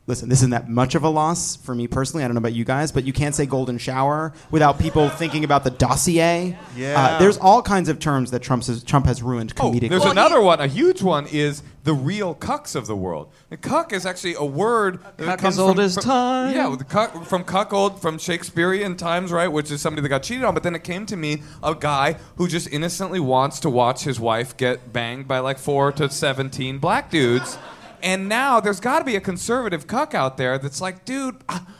[0.08, 2.24] listen, this isn't that much of a loss for me personally.
[2.24, 5.44] I don't know about you guys, but you can't say golden shower without people thinking
[5.44, 6.58] about the dossier.
[6.76, 7.00] Yeah.
[7.02, 10.12] Uh, there's all kinds of terms that Trump has, Trump has ruined Oh, there's Well,
[10.12, 10.60] another he- one.
[10.62, 13.30] A huge one is the real cucks of the world.
[13.52, 16.56] And cuck is actually a word that cuck comes as old from, as from- time.
[16.56, 19.48] Yeah, the cuck, from cuckold from Shakespearean times, right?
[19.48, 20.54] Which is somebody that got cheated on.
[20.54, 24.20] But then it came to me a guy who just innocently wants to watch his
[24.20, 27.58] wife get banged by like four to seventeen black dudes.
[28.02, 31.36] And now there's got to be a conservative cuck out there that's like, dude,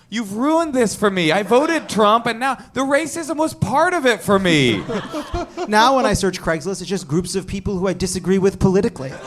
[0.10, 1.32] you've ruined this for me.
[1.32, 4.78] I voted Trump, and now the racism was part of it for me.
[5.68, 9.10] now, when I search Craigslist, it's just groups of people who I disagree with politically.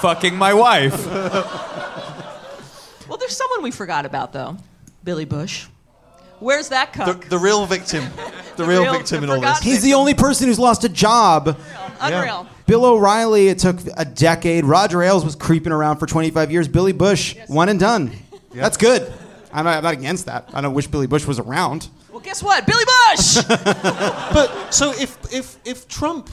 [0.00, 1.06] Fucking my wife.
[3.08, 4.56] Well, there's someone we forgot about though,
[5.02, 5.66] Billy Bush.
[6.38, 7.24] Where's that The, cuck?
[7.26, 8.04] the real victim.
[8.56, 9.48] The real, real- victim the in all this.
[9.50, 11.58] forgotten He's the only person who's lost a job.
[11.98, 12.46] Unreal.
[12.70, 14.64] Bill O'Reilly, it took a decade.
[14.64, 16.68] Roger Ailes was creeping around for 25 years.
[16.68, 18.12] Billy Bush, one and done.
[18.54, 19.12] That's good.
[19.52, 20.48] I'm not, I'm not against that.
[20.52, 21.88] I don't wish Billy Bush was around.
[22.12, 22.64] Well, guess what?
[22.68, 23.38] Billy Bush.
[24.32, 26.30] But so if if if Trump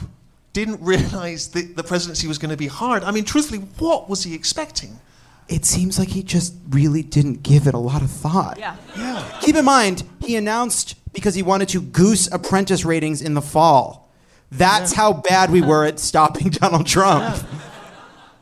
[0.52, 4.22] didn't realize that the presidency was going to be hard, I mean, truthfully, what was
[4.22, 5.00] he expecting?
[5.48, 8.60] It seems like he just really didn't give it a lot of thought.
[8.60, 8.76] Yeah.
[8.96, 9.40] yeah.
[9.40, 14.07] Keep in mind, he announced because he wanted to goose apprentice ratings in the fall.
[14.50, 17.36] That's how bad we were at stopping Donald Trump.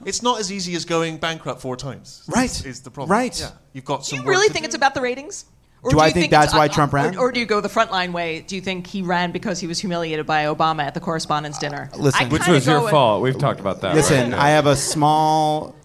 [0.05, 2.23] It's not as easy as going bankrupt four times.
[2.29, 2.65] Right.
[2.65, 3.11] Is the problem.
[3.11, 3.39] Right.
[3.39, 3.51] Yeah.
[3.73, 4.19] You've got some.
[4.21, 4.67] Do you really think do.
[4.67, 5.47] it's about the ratings?
[5.83, 7.17] Or Do you I think that's why uh, Trump ran?
[7.17, 8.41] Or, do you go the frontline way?
[8.41, 11.91] Do you think he ran because he was humiliated by Obama at the correspondence dinner?
[11.97, 12.27] listen.
[12.27, 13.23] I Which was your with- fault.
[13.23, 13.95] We've talked about that.
[13.95, 15.77] Listen, I have a small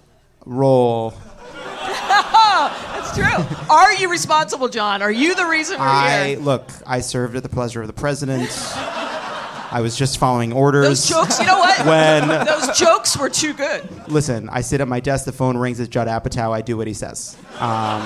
[0.45, 1.13] role.
[2.07, 3.67] That's true.
[3.69, 5.01] Are you responsible, John?
[5.01, 6.39] Are you the reason we're I here?
[6.39, 6.69] look.
[6.85, 8.49] I served at the pleasure of the president.
[9.71, 10.85] I was just following orders.
[10.85, 11.85] Those jokes, you know what?
[11.85, 13.87] When- those jokes were too good.
[14.09, 16.87] Listen, I sit at my desk, the phone rings, it's Judd Apatow, I do what
[16.87, 17.37] he says.
[17.55, 17.59] Um,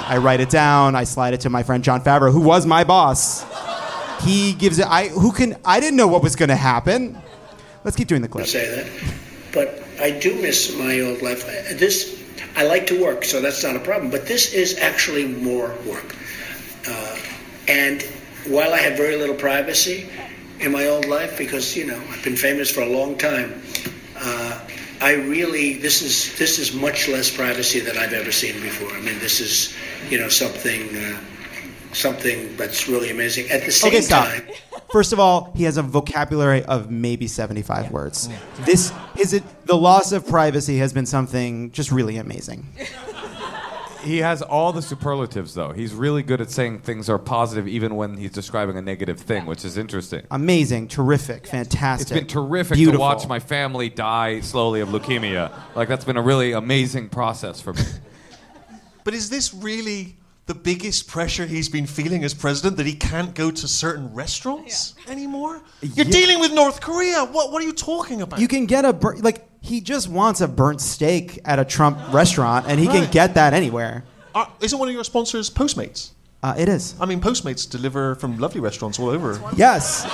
[0.08, 2.84] I write it down, I slide it to my friend Jon Favreau, who was my
[2.84, 3.44] boss.
[4.24, 7.18] He gives it, I, who can, I didn't know what was gonna happen.
[7.84, 8.46] Let's keep doing the clip.
[8.46, 9.14] say that.
[9.52, 11.46] But I do miss my old life.
[11.78, 12.24] This,
[12.56, 14.12] I like to work, so that's not a problem.
[14.12, 16.16] But this is actually more work.
[16.88, 17.18] Uh,
[17.68, 18.02] and
[18.48, 20.10] while I had very little privacy
[20.60, 23.62] in my old life, because you know I've been famous for a long time,
[24.18, 24.60] uh,
[25.02, 28.90] I really this is this is much less privacy than I've ever seen before.
[28.92, 29.76] I mean, this is
[30.10, 31.20] you know something uh,
[31.94, 33.50] something that's really amazing.
[33.50, 34.28] At the same Okay, stop.
[34.28, 34.48] time.
[34.92, 38.30] First of all, he has a vocabulary of maybe 75 words.
[38.66, 39.44] This is it.
[39.66, 42.66] The loss of privacy has been something just really amazing.
[44.06, 45.72] He has all the superlatives, though.
[45.72, 49.46] He's really good at saying things are positive, even when he's describing a negative thing,
[49.46, 50.26] which is interesting.
[50.32, 52.12] Amazing, terrific, fantastic.
[52.12, 53.00] It's been terrific beautiful.
[53.00, 55.52] to watch my family die slowly of leukemia.
[55.76, 57.82] Like that's been a really amazing process for me.
[59.04, 60.16] But is this really
[60.46, 64.94] the biggest pressure he's been feeling as president that he can't go to certain restaurants
[65.08, 65.62] anymore?
[65.82, 67.26] You're dealing with North Korea.
[67.26, 68.40] What, what are you talking about?
[68.40, 71.98] You can get a bur- like he just wants a burnt steak at a Trump
[72.14, 74.04] restaurant, and he can get that anywhere.
[74.36, 76.12] Uh, isn't one of your sponsors Postmates?
[76.44, 76.94] Uh, it is.
[77.00, 79.42] I mean, Postmates deliver from lovely restaurants all over.
[79.56, 80.06] Yes.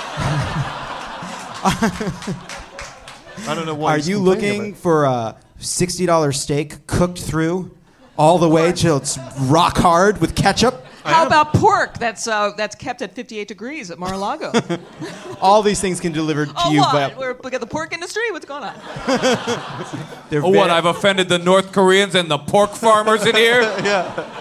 [1.64, 3.94] I don't know why.
[3.94, 7.76] Are he's you looking about for a sixty dollar steak cooked through
[8.16, 10.84] all the way till it's rock hard with ketchup?
[11.04, 14.52] How about pork that's uh, that's kept at 58 degrees at Mar-a-Lago?
[15.40, 16.92] All these things can deliver to oh, you, what?
[16.92, 18.30] but We're, look at the pork industry.
[18.30, 18.74] What's going on?
[20.30, 20.52] they're Oh, what?
[20.52, 23.62] very- I've offended the North Koreans and the pork farmers in here?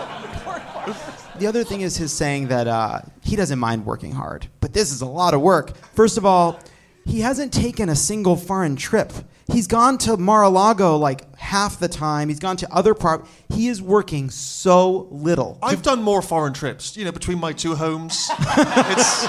[1.40, 4.92] The other thing is his saying that uh, he doesn't mind working hard, but this
[4.92, 5.76] is a lot of work.
[5.96, 6.60] First of all,
[7.04, 9.12] he hasn't taken a single foreign trip.
[9.52, 12.30] He's gone to Mar-a-Lago like half the time.
[12.30, 13.28] He's gone to other part.
[13.54, 15.60] He is working so little.
[15.62, 18.30] I've done more foreign trips, you know, between my two homes.
[18.40, 19.26] it's,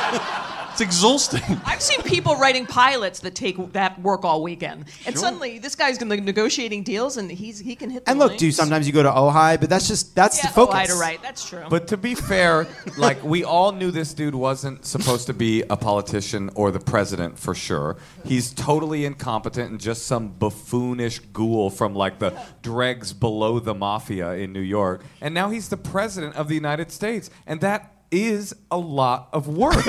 [0.72, 1.42] it's exhausting.
[1.64, 5.98] I've seen people writing pilots that take that work all weekend, and suddenly this guy's
[5.98, 8.04] gonna negotiating deals, and he's he can hit.
[8.04, 10.54] The and look, dude, sometimes you go to Ojai, but that's just that's yeah, the
[10.54, 10.74] focus.
[10.74, 11.22] Oh, I to right.
[11.22, 11.64] That's true.
[11.68, 15.76] But to be fair, like we all knew this dude wasn't supposed to be a
[15.76, 17.96] politician or the president for sure.
[18.24, 24.32] He's totally incompetent and just some buffoonish ghoul from like the dregs below the mafia
[24.32, 25.04] in New York.
[25.20, 27.30] And now he's the president of the United States.
[27.46, 29.75] And that is a lot of work.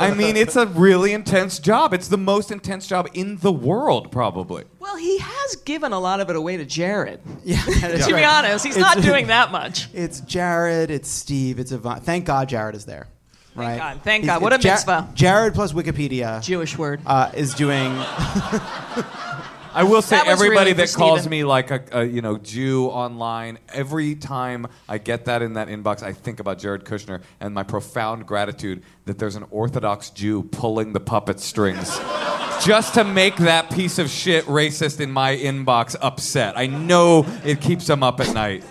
[0.00, 1.92] I mean, it's a really intense job.
[1.94, 4.64] It's the most intense job in the world, probably.
[4.78, 7.20] well, he has given a lot of it away to Jared.
[7.44, 8.24] Yeah, To be right.
[8.24, 9.88] honest, he's It's- not doing that much.
[9.94, 12.00] It's Jared, it's Steve, it's Yvonne.
[12.02, 13.08] Thank God Jared is there.
[13.54, 13.70] Right?
[13.70, 14.42] Thank God, thank God.
[14.42, 15.08] What a it's Ja- mitzvah.
[15.14, 17.00] Jared plus Wikipedia Jewish word.
[17.06, 17.90] uh, is doing.
[19.74, 21.30] I will say That was everybody really for that calls Stephen.
[21.30, 25.68] me like a, a you know Jew online, every time I get that in that
[25.68, 30.42] inbox, I think about Jared Kushner and my profound gratitude that there's an Orthodox Jew
[30.44, 31.98] pulling the puppet strings.
[32.64, 36.58] Just to make that piece of shit racist in my inbox upset.
[36.58, 38.64] I know it keeps him up at night.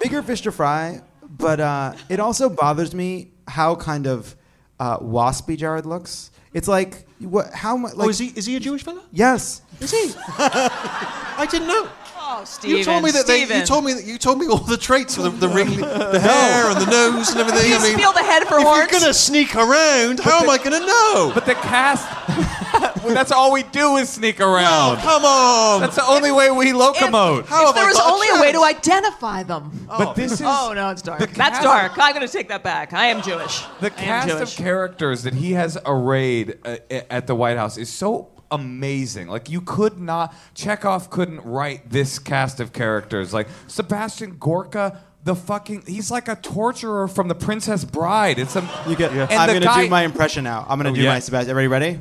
[0.00, 4.34] bigger fish to fry, but uh, it also bothers me how kind of
[4.80, 6.32] uh, waspy Jared looks.
[6.52, 7.52] It's like what?
[7.54, 7.94] How much?
[7.94, 9.02] Like, oh, is he is he a Jewish fella?
[9.12, 9.62] Yes.
[9.80, 10.12] Is he?
[10.38, 11.88] I didn't know.
[12.20, 12.78] oh, Stephen.
[12.78, 15.16] You told me that they, you told me that you told me all the traits
[15.18, 17.70] of the, the ring, the hair and the nose and everything.
[17.70, 18.78] You I mean, feel the head for if horns.
[18.90, 21.30] you're gonna sneak around, how am I gonna know?
[21.32, 22.06] But the cast,
[23.04, 24.98] well, that's all we do is sneak around.
[24.98, 25.80] oh, come on.
[25.80, 27.46] That's the only way we locomote.
[27.46, 29.86] How if have I there was got a only a way to identify them.
[29.86, 31.20] but this is Oh no, it's dark.
[31.20, 31.92] the That's dark.
[31.96, 32.92] I'm going to take that back.
[32.92, 33.62] I am Jewish.
[33.80, 36.78] The I am cast of characters that he has arrayed uh,
[37.10, 39.28] at the White House is so amazing.
[39.28, 43.32] Like you could not Chekhov couldn't write this cast of characters.
[43.34, 48.38] Like Sebastian Gorka, the fucking he's like a torturer from The Princess Bride.
[48.38, 49.12] It's a You get.
[49.12, 50.64] And I'm gonna guy- do my impression now.
[50.68, 51.12] I'm gonna Oh, do yeah.
[51.14, 51.50] my Sebastian.
[51.50, 52.00] Everybody ready?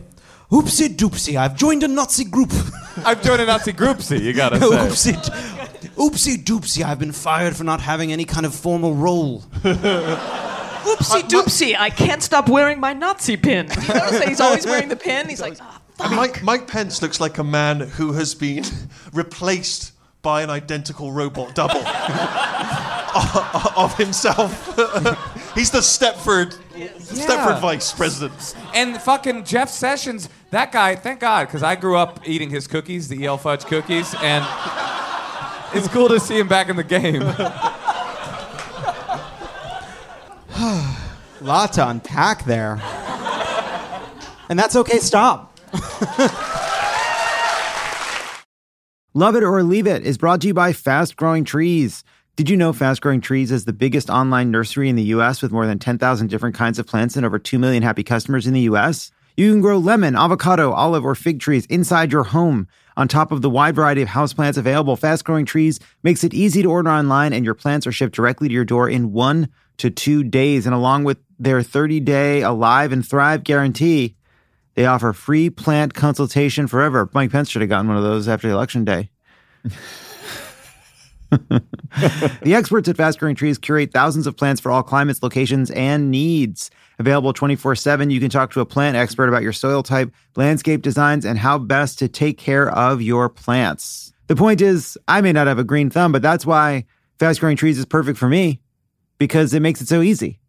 [0.51, 1.35] Oopsie doopsie!
[1.37, 2.53] I've joined a Nazi group.
[3.05, 4.21] I've joined a Nazi groupsie.
[4.21, 4.57] You gotta
[4.95, 5.11] say.
[5.11, 6.85] oopsie, oopsie doopsie!
[6.85, 9.41] I've been fired for not having any kind of formal role.
[9.61, 11.75] Oopsie doopsie!
[11.77, 13.67] I can't stop wearing my Nazi pin.
[13.69, 15.27] You notice that he's always wearing the pin.
[15.27, 16.11] He's like, ah, fuck.
[16.11, 18.63] Mike, Mike Pence looks like a man who has been
[19.13, 21.85] replaced by an identical robot double
[23.77, 24.65] of himself.
[25.55, 26.57] He's the Stepford,
[26.99, 28.55] Stepford Vice President.
[28.73, 33.07] And fucking Jeff Sessions, that guy, thank God, because I grew up eating his cookies,
[33.07, 34.45] the EL Fudge cookies, and
[35.73, 37.21] it's cool to see him back in the game.
[41.41, 42.81] Lot to unpack there.
[44.49, 45.56] And that's okay, stop.
[49.13, 52.03] Love It or Leave It is brought to you by Fast Growing Trees.
[52.35, 55.51] Did you know Fast Growing Trees is the biggest online nursery in the US with
[55.51, 58.61] more than 10,000 different kinds of plants and over 2 million happy customers in the
[58.61, 59.11] US?
[59.35, 62.67] You can grow lemon, avocado, olive, or fig trees inside your home.
[62.95, 66.63] On top of the wide variety of houseplants available, Fast Growing Trees makes it easy
[66.63, 69.89] to order online and your plants are shipped directly to your door in one to
[69.89, 70.65] two days.
[70.65, 74.15] And along with their 30 day Alive and Thrive guarantee,
[74.77, 77.09] they offer free plant consultation forever.
[77.11, 79.09] Mike Pence should have gotten one of those after election day.
[81.31, 86.11] the experts at Fast Growing Trees curate thousands of plants for all climates, locations, and
[86.11, 86.69] needs.
[86.99, 90.83] Available 24 7, you can talk to a plant expert about your soil type, landscape
[90.83, 94.13] designs, and how best to take care of your plants.
[94.27, 96.85] The point is, I may not have a green thumb, but that's why
[97.17, 98.61] Fast Growing Trees is perfect for me
[99.17, 100.39] because it makes it so easy.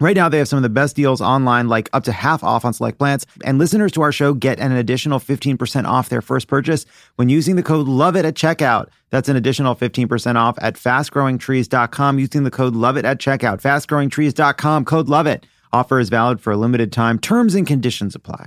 [0.00, 2.64] Right now, they have some of the best deals online, like up to half off
[2.64, 3.26] on select plants.
[3.44, 6.86] And listeners to our show get an additional 15% off their first purchase
[7.16, 8.88] when using the code LOVEIT at checkout.
[9.10, 13.60] That's an additional 15% off at fastgrowingtrees.com using the code LOVEIT at checkout.
[13.60, 15.44] Fastgrowingtrees.com, code LOVEIT.
[15.72, 17.18] Offer is valid for a limited time.
[17.18, 18.46] Terms and conditions apply.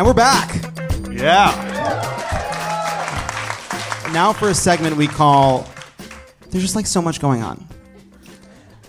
[0.00, 0.54] And we're back.
[1.12, 1.52] Yeah.
[4.14, 5.68] Now for a segment we call
[6.48, 7.68] There's just like so much going on.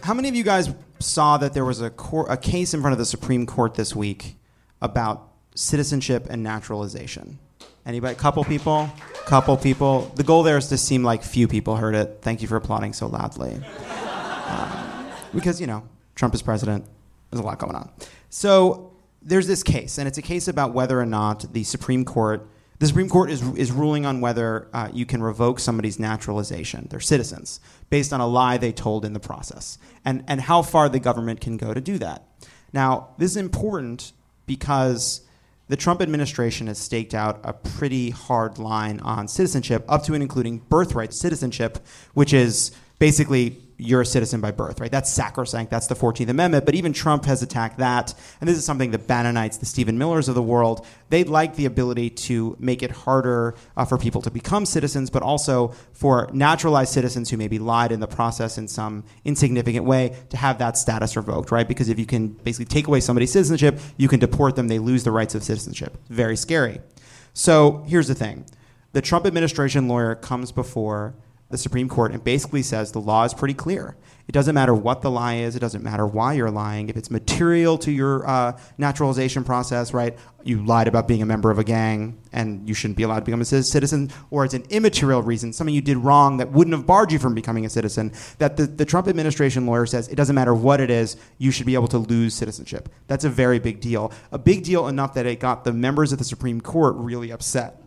[0.04, 0.69] How many of you guys
[1.00, 3.93] saw that there was a, court, a case in front of the Supreme Court this
[3.93, 4.38] week
[4.82, 7.39] about citizenship and naturalization?
[7.86, 8.15] Anybody?
[8.15, 8.89] Couple people?
[9.26, 10.13] Couple people.
[10.15, 12.19] The goal there is to seem like few people heard it.
[12.21, 13.60] Thank you for applauding so loudly.
[14.52, 16.86] Um, because, you know, Trump is president.
[17.30, 17.89] There's a lot going on.
[18.30, 18.91] So
[19.22, 22.48] there's this case, and it's a case about whether or not the Supreme Court,
[22.80, 27.00] the Supreme Court is, is ruling on whether uh, you can revoke somebody's naturalization, their
[27.00, 31.00] citizens, based on a lie they told in the process, and, and how far the
[31.00, 32.26] government can go to do that.
[32.74, 34.14] Now, this is important
[34.48, 35.22] because
[35.68, 40.24] the Trump administration has staked out a pretty hard line on citizenship, up to and
[40.24, 44.91] including birthright citizenship, which is basically you're a citizen by birth, right?
[44.91, 45.72] That's sacrosanct.
[45.72, 46.65] That's the 14th Amendment.
[46.65, 48.13] But even Trump has attacked that.
[48.39, 51.65] And this is something the Bannonites, the Stephen Millers of the world, they'd like the
[51.65, 56.94] ability to make it harder uh, for people to become citizens, but also for naturalized
[56.94, 61.17] citizens who maybe lied in the process in some insignificant way to have that status
[61.17, 61.67] revoked, right?
[61.67, 65.04] Because if you can basically take away somebody's citizenship, you can deport them, they lose
[65.04, 65.98] the rights of citizenship.
[66.08, 66.82] Very scary.
[67.34, 68.46] So here's the thing
[68.94, 71.15] the Trump administration lawyer comes before
[71.52, 73.96] the Supreme Court and basically says the law is pretty clear.
[74.28, 75.56] It doesn't matter what the lie is.
[75.56, 76.88] It doesn't matter why you're lying.
[76.88, 80.18] If it's material to your uh, naturalization process, right?
[80.44, 83.26] You lied about being a member of a gang and you shouldn't be allowed to
[83.26, 86.86] become a citizen, or it's an immaterial reason, something you did wrong that wouldn't have
[86.86, 88.14] barred you from becoming a citizen.
[88.38, 91.66] That the, the Trump administration lawyer says it doesn't matter what it is, you should
[91.66, 92.88] be able to lose citizenship.
[93.08, 94.14] That's a very big deal.
[94.32, 97.82] A big deal enough that it got the members of the Supreme Court really upset.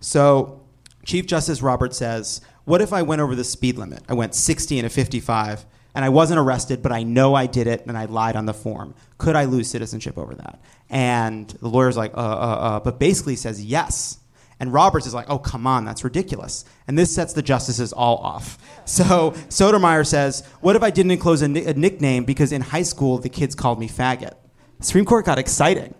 [0.00, 0.60] So
[1.06, 4.02] Chief Justice Roberts says, What if I went over the speed limit?
[4.10, 7.66] I went 60 and a 55, and I wasn't arrested, but I know I did
[7.66, 8.94] it and I lied on the form.
[9.16, 10.60] Could I lose citizenship over that?
[10.90, 14.18] And the lawyer's like, uh, uh, uh, but basically says yes.
[14.60, 16.66] And Roberts is like, oh, come on, that's ridiculous.
[16.86, 18.58] And this sets the justices all off.
[18.84, 22.82] So Sotomayor says, what if I didn't enclose a, ni- a nickname because in high
[22.82, 24.34] school the kids called me faggot?
[24.80, 25.94] Supreme Court got exciting.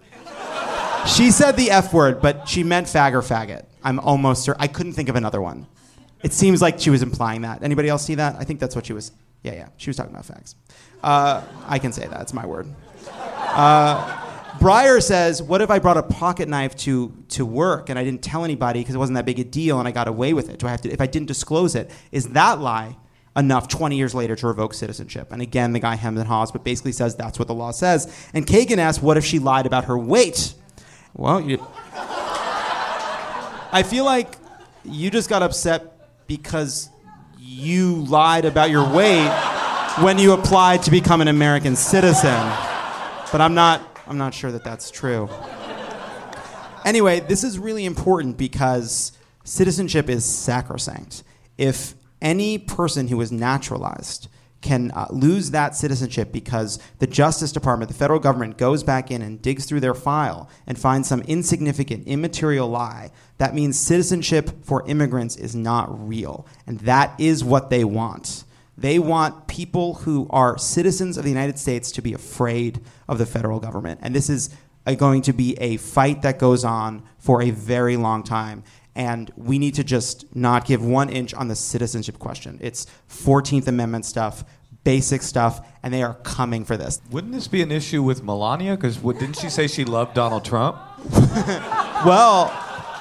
[1.07, 3.65] She said the F word, but she meant fag or faggot.
[3.83, 4.61] I'm almost certain.
[4.61, 5.67] I couldn't think of another one.
[6.23, 7.63] It seems like she was implying that.
[7.63, 8.37] Anybody else see that?
[8.39, 9.13] I think that's what she was.
[9.43, 9.69] Yeah, yeah.
[9.77, 10.57] She was talking about facts.
[11.03, 12.21] Uh, I can say that.
[12.23, 12.67] It's my word.
[13.09, 14.25] Uh,
[14.59, 18.23] Breyer says, "What if I brought a pocket knife to to work and I didn't
[18.23, 20.59] tell anybody because it wasn't that big a deal and I got away with it?
[20.59, 20.91] Do I have to?
[20.91, 22.97] If I didn't disclose it, is that lie
[23.37, 26.65] enough 20 years later to revoke citizenship?" And again, the guy hems and haws, but
[26.65, 28.13] basically says that's what the law says.
[28.35, 30.55] And Kagan asks, "What if she lied about her weight?"
[31.15, 31.65] Well, you,
[33.73, 34.37] I feel like
[34.85, 35.98] you just got upset
[36.29, 36.91] because
[37.39, 39.29] you lied about your weight
[40.01, 42.39] when you applied to become an American citizen.
[43.33, 45.29] But I'm not I'm not sure that that's true.
[46.85, 49.13] Anyway, this is really important because
[49.45, 51.25] citizenship is sacrosanct.
[51.57, 54.29] If any person who is naturalized
[54.61, 59.23] can uh, lose that citizenship because the Justice Department, the federal government, goes back in
[59.23, 64.87] and digs through their file and finds some insignificant, immaterial lie, that means citizenship for
[64.89, 66.47] immigrants is not real.
[66.67, 68.45] And that is what they want.
[68.77, 73.27] They want people who are citizens of the United States to be afraid of the
[73.27, 74.01] federal government.
[74.03, 74.51] And this is
[74.87, 78.63] a, going to be a fight that goes on for a very long time.
[78.99, 82.59] And we need to just not give one inch on the citizenship question.
[82.61, 84.45] It's 14th Amendment stuff,
[84.83, 87.01] basic stuff, and they are coming for this.
[87.13, 88.75] Wouldn't this be an issue with Melania?
[88.75, 90.79] Because didn't she say she loved Donald Trump?
[92.05, 92.47] Well,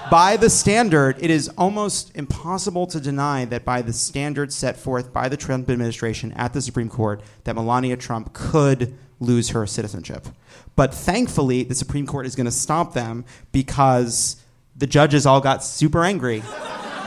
[0.09, 5.13] by the standard, it is almost impossible to deny that by the standard set forth
[5.13, 10.29] by the Trump administration at the Supreme Court, that Melania Trump could lose her citizenship.
[10.75, 14.37] But thankfully, the Supreme Court is going to stop them because
[14.77, 16.43] the judges all got super angry.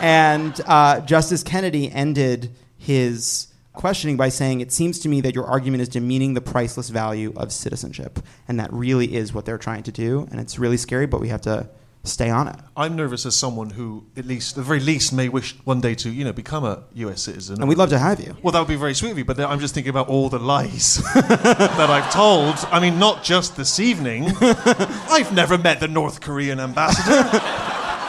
[0.00, 5.46] and uh, Justice Kennedy ended his questioning by saying, It seems to me that your
[5.46, 8.18] argument is demeaning the priceless value of citizenship.
[8.48, 10.26] And that really is what they're trying to do.
[10.30, 11.68] And it's really scary, but we have to
[12.04, 12.56] stay on it.
[12.76, 16.10] I'm nervous as someone who, at least, the very least, may wish one day to,
[16.10, 17.22] you know, become a U.S.
[17.22, 17.60] citizen.
[17.60, 18.36] And we'd love to have you.
[18.42, 20.38] Well, that would be very sweet of you, but I'm just thinking about all the
[20.38, 22.56] lies that I've told.
[22.72, 24.28] I mean, not just this evening.
[24.40, 27.28] I've never met the North Korean ambassador,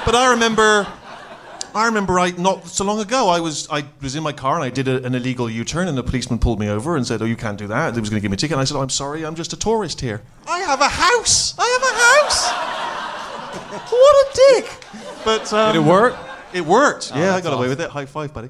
[0.06, 0.88] but I remember.
[1.74, 4.64] I remember I not so long ago I was I was in my car and
[4.66, 7.26] I did a, an illegal U-turn and the policeman pulled me over and said, "Oh,
[7.26, 8.56] you can't do that." He was going to give me a ticket.
[8.56, 10.22] And I said, oh, "I'm sorry, I'm just a tourist here.
[10.50, 11.56] I have a house.
[11.58, 11.96] I have a
[12.28, 12.61] house."
[13.90, 14.86] what a dick!
[15.24, 16.16] But um, Did it work?
[16.54, 17.12] It worked.
[17.14, 17.90] Oh, yeah, I that's got away with it.
[17.90, 18.50] High five, buddy.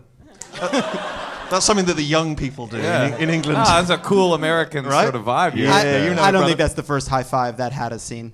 [0.60, 3.58] Uh, that's something that the young people do in, in England.
[3.60, 5.04] Ah, that's a cool American Right?
[5.04, 5.56] sort of vibe.
[5.56, 6.46] Yeah, I, you know, I don't brother.
[6.48, 8.34] think that's the first high five that had us seen.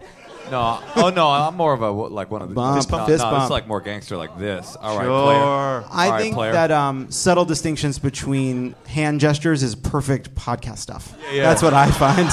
[0.51, 3.05] No, oh no, I'm more of a like one of the Bump, no, fist no,
[3.05, 4.75] This is like more gangster, like this.
[4.79, 5.23] All right, Sure.
[5.25, 5.39] player.
[5.91, 6.51] I All right, think player.
[6.53, 11.15] that um, subtle distinctions between hand gestures is perfect podcast stuff.
[11.33, 11.43] yeah.
[11.43, 12.29] That's what I find.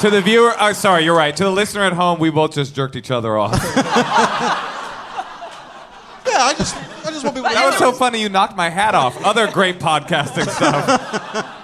[0.00, 1.34] to the viewer, oh, sorry, you're right.
[1.36, 3.52] To the listener at home, we both just jerked each other off.
[6.26, 8.20] Yeah, I just, I just want people to that was so funny.
[8.20, 9.22] You knocked my hat off.
[9.24, 11.56] Other great podcasting stuff.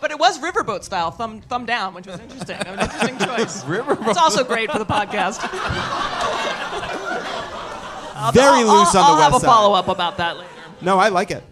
[0.00, 2.56] But it was riverboat style, thumb thumb down, which was interesting.
[2.56, 3.64] An interesting choice.
[3.64, 4.08] Riverboat.
[4.08, 5.40] It's also great for the podcast.
[8.32, 9.22] Very I'll- loose I'll, on the website.
[9.22, 9.46] I'll have west a side.
[9.46, 10.48] follow up about that later.
[10.80, 11.42] No, I like it.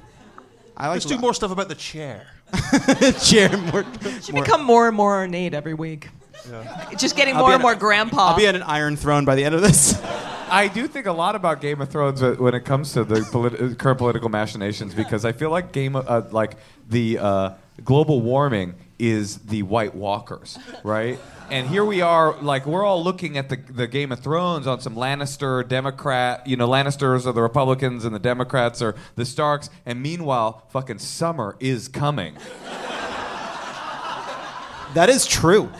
[0.77, 2.27] I like Let's do more stuff about the chair.
[3.23, 3.57] chair.
[3.57, 6.11] More, You more- become more and more ornate every week.
[6.51, 6.91] Yeah.
[6.97, 8.29] Just getting I'll more and an- more grandpa.
[8.31, 10.01] I'll be at an Iron Throne by the end of this.
[10.49, 13.77] I do think a lot about Game of Thrones when it comes to the politi-
[13.79, 16.57] current political machinations because I feel like Game of, uh, like
[16.89, 17.51] the uh,
[17.85, 21.19] global warming is the White Walkers, right?
[21.51, 24.81] And here we are, like we're all looking at the, the Game of Thrones on
[24.81, 29.71] some Lannister Democrat, you know, Lannisters are the Republicans and the Democrats are the Starks,
[29.85, 32.37] and meanwhile, fucking summer is coming.
[34.95, 35.71] That is true.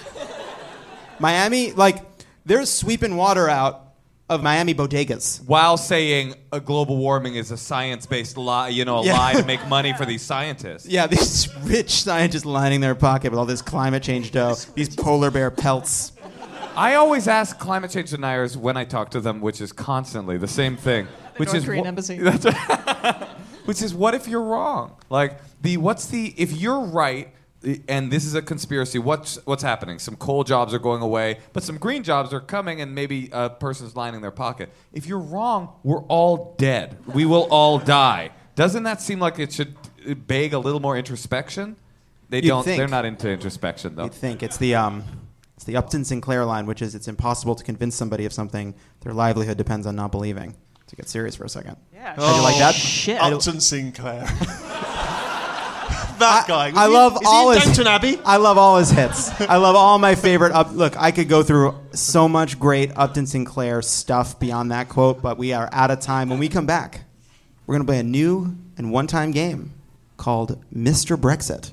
[1.19, 2.05] Miami, like,
[2.45, 3.86] they're sweeping water out
[4.29, 5.45] of Miami bodegas.
[5.47, 9.13] While saying a global warming is a science-based lie, you know, a Yeah.
[9.19, 10.87] lie to make money for these scientists.
[10.87, 15.31] Yeah, these rich scientists lining their pocket with all this climate change dough, these polar
[15.31, 16.13] bear pelts.
[16.75, 20.49] I always ask climate change deniers when I talk to them, which is constantly the
[20.49, 21.07] same thing,
[21.37, 22.19] which North is Korean wha- embassy.
[22.21, 23.29] That's right.
[23.65, 24.97] which is what if you're wrong?
[25.09, 27.29] Like the what's the if you're right
[27.89, 29.99] and this is a conspiracy, what's what's happening?
[29.99, 33.51] Some coal jobs are going away, but some green jobs are coming, and maybe a
[33.51, 34.71] person's lining their pocket.
[34.93, 36.97] If you're wrong, we're all dead.
[37.07, 38.31] We will all die.
[38.55, 39.77] Doesn't that seem like it should
[40.27, 41.77] beg a little more introspection?
[42.29, 42.65] They You'd don't.
[42.65, 42.79] think.
[42.79, 44.05] They're not into introspection though.
[44.05, 45.05] You'd think it's the um,
[45.57, 49.13] it's the Upton Sinclair line, which is it's impossible to convince somebody of something their
[49.13, 50.55] livelihood depends on not believing.
[50.89, 51.79] To get serious for a second.
[51.93, 52.15] Yeah.
[52.15, 52.73] How'd you like that?
[52.77, 53.21] Shit.
[53.21, 54.25] Upton Sinclair.
[56.19, 56.71] that guy.
[56.71, 57.65] Was I he- love all his.
[57.65, 58.19] Downton Abbey.
[58.25, 59.29] I love all his hits.
[59.41, 60.53] I love all my favorite.
[60.53, 65.23] Up, look, I could go through so much great Upton Sinclair stuff beyond that quote,
[65.23, 66.29] but we are out of time.
[66.29, 67.05] When we come back,
[67.67, 69.73] we're going to play a new and one-time game
[70.17, 71.17] called Mr.
[71.17, 71.73] Brexit.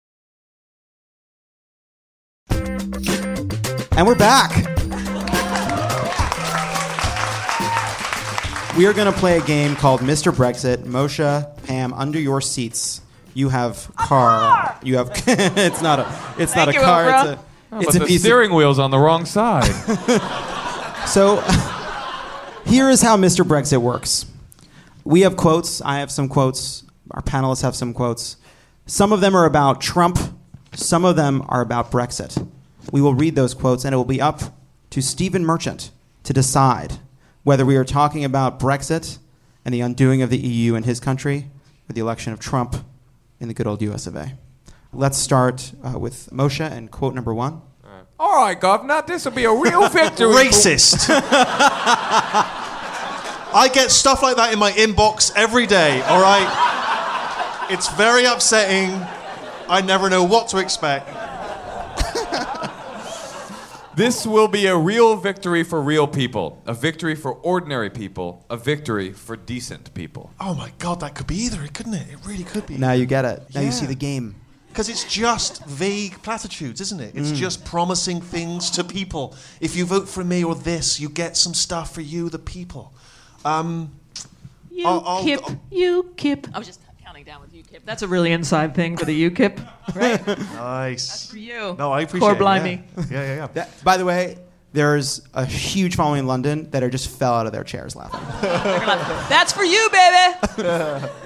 [3.97, 4.51] And we're back.
[8.77, 10.31] We are going to play a game called Mr.
[10.31, 10.83] Brexit.
[10.85, 13.01] Moshe, Pam, under your seats,
[13.33, 14.77] you have car.
[14.81, 15.11] You have.
[15.27, 16.33] it's not a.
[16.41, 17.03] It's not a you, car.
[17.05, 17.33] Oprah.
[17.33, 17.45] It's a.
[17.73, 19.69] Oh, It's but a the piece of steering wheel's on the wrong side.
[21.07, 21.41] So
[22.65, 23.43] here is how Mr.
[23.43, 24.25] Brexit works.
[25.03, 25.81] We have quotes.
[25.81, 26.83] I have some quotes.
[27.09, 28.37] Our panelists have some quotes.
[28.85, 30.19] Some of them are about Trump.
[30.73, 32.47] Some of them are about Brexit.
[32.91, 34.41] We will read those quotes, and it will be up
[34.91, 35.91] to Stephen Merchant
[36.23, 36.93] to decide
[37.43, 39.17] whether we are talking about Brexit
[39.65, 41.49] and the undoing of the EU in his country
[41.89, 42.75] or the election of Trump
[43.39, 44.37] in the good old US of A.
[44.93, 47.61] Let's start uh, with Moshe and quote number one.
[48.19, 50.27] All right, Governor, this will be a real victory.
[50.27, 51.07] Racist.
[53.53, 57.67] I get stuff like that in my inbox every day, all right?
[57.71, 58.91] It's very upsetting.
[59.67, 61.07] I never know what to expect.
[64.01, 68.57] This will be a real victory for real people, a victory for ordinary people, a
[68.57, 70.31] victory for decent people.
[70.39, 72.07] Oh my god, that could be either, couldn't it?
[72.11, 72.79] It really could be.
[72.79, 73.43] Now you get it.
[73.53, 74.33] Now you see the game.
[74.69, 77.13] Because it's just vague platitudes, isn't it?
[77.15, 77.35] It's Mm.
[77.35, 79.35] just promising things to people.
[79.59, 82.93] If you vote for me or this, you get some stuff for you, the people.
[83.45, 83.91] Um,
[84.71, 86.47] You I'll- I'll- kip, you kip.
[86.55, 86.79] I was just
[87.11, 87.83] counting down with you kip.
[87.85, 89.57] That's a really inside thing for the UKIP,
[89.95, 90.25] right?
[90.55, 91.07] nice.
[91.09, 91.75] That's for you.
[91.77, 92.39] No, I appreciate Core it.
[92.39, 92.83] blimey.
[92.97, 93.35] Yeah, yeah, yeah.
[93.35, 93.47] yeah.
[93.47, 94.37] That- by the way,
[94.71, 98.21] there's a huge following in London that are just fell out of their chairs laughing.
[99.29, 101.07] That's for you, baby.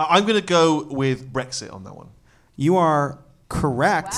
[0.00, 2.08] Uh, I'm going to go with Brexit on that one.
[2.54, 4.12] You are correct.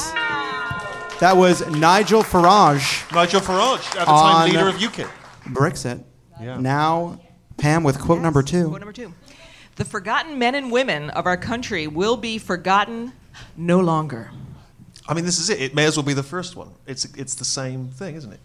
[1.20, 3.10] That was Nigel Farage.
[3.14, 5.08] Nigel Farage, at the time leader of UKIP.
[5.46, 6.04] Brexit.
[6.38, 6.58] Yeah.
[6.58, 7.18] Now,
[7.56, 8.68] Pam with quote number two.
[8.68, 9.14] Quote number two.
[9.80, 13.14] The forgotten men and women of our country will be forgotten
[13.56, 14.30] no longer.
[15.08, 15.58] I mean, this is it.
[15.58, 16.72] It may as well be the first one.
[16.86, 18.40] It's it's the same thing, isn't it?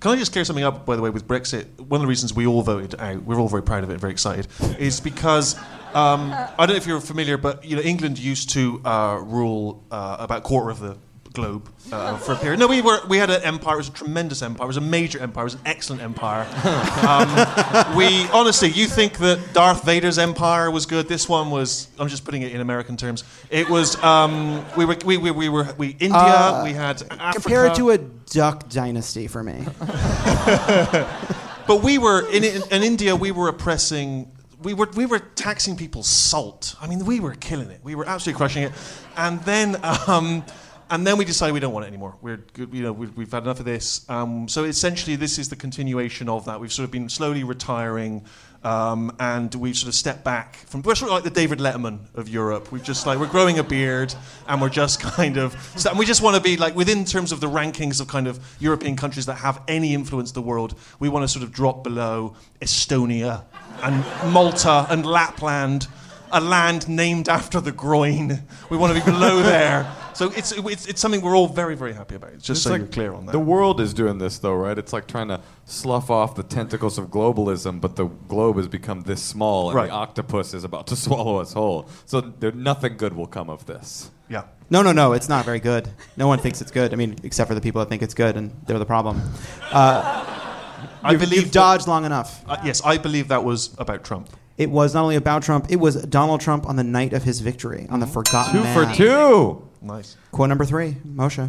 [0.00, 1.80] Can I just clear something up, by the way, with Brexit?
[1.80, 4.12] One of the reasons we all voted out, we're all very proud of it very
[4.12, 4.48] excited,
[4.78, 5.56] is because
[5.94, 9.82] um, I don't know if you're familiar, but you know England used to uh, rule
[9.90, 10.98] uh, about a quarter of the
[11.32, 12.60] globe uh, for a period.
[12.60, 13.74] No, we were we had an empire.
[13.74, 14.64] It was a tremendous empire.
[14.64, 15.42] It was a major empire.
[15.42, 16.46] It was an excellent empire.
[16.98, 21.08] Um, we honestly, you think that Darth Vader's empire was good?
[21.08, 21.88] This one was.
[21.98, 23.24] I'm just putting it in American terms.
[23.50, 23.96] It was.
[24.02, 24.96] Um, we were.
[25.04, 25.74] We, we, we were.
[25.78, 26.10] We India.
[26.12, 27.32] Uh, we had Africa.
[27.40, 29.64] Compare it to a duck dynasty for me.
[31.68, 33.14] But we were in, in, in India.
[33.14, 34.32] We were oppressing.
[34.62, 36.74] We were we were taxing people's salt.
[36.80, 37.80] I mean, we were killing it.
[37.84, 38.72] We were absolutely crushing it.
[39.18, 39.76] And then
[40.06, 40.44] um,
[40.90, 42.16] and then we decided we don't want it anymore.
[42.20, 42.72] We're good.
[42.72, 44.08] You know, we, we've had enough of this.
[44.08, 46.60] Um, so essentially, this is the continuation of that.
[46.60, 48.24] We've sort of been slowly retiring.
[48.64, 50.82] Um, and we've sort of stepped back from.
[50.82, 52.72] We're sort of like the David Letterman of Europe.
[52.72, 54.12] We've just like we're growing a beard,
[54.48, 55.54] and we're just kind of.
[55.86, 58.40] And we just want to be like within terms of the rankings of kind of
[58.58, 60.76] European countries that have any influence in the world.
[60.98, 63.44] We want to sort of drop below Estonia
[63.82, 65.86] and Malta and Lapland,
[66.32, 68.42] a land named after the groin.
[68.70, 69.94] We want to be below there.
[70.18, 72.32] So it's, it's, it's something we're all very very happy about.
[72.38, 73.32] Just It's so like you're clear on that.
[73.32, 74.76] The world is doing this, though, right?
[74.76, 79.02] It's like trying to slough off the tentacles of globalism, but the globe has become
[79.02, 79.86] this small, and Right.
[79.86, 81.88] the octopus is about to swallow us whole.
[82.04, 84.10] So there, nothing good will come of this.
[84.28, 84.42] yeah.
[84.70, 85.12] No, no, no.
[85.12, 85.88] It's not very good.
[86.16, 86.92] No one thinks it's good.
[86.92, 89.22] I mean, except for the people that think it's good, and they're the problem.
[89.70, 90.02] Uh,
[91.02, 92.42] I you've, believe you've dodged long enough.
[92.48, 94.28] Uh, yes, I believe that was about Trump.
[94.58, 95.66] It was not only about Trump.
[95.70, 98.88] It was Donald Trump on the night of his victory, on the forgotten Two man.
[98.88, 99.67] for two.
[99.80, 100.16] Nice.
[100.32, 101.48] Quote number three, Moshe.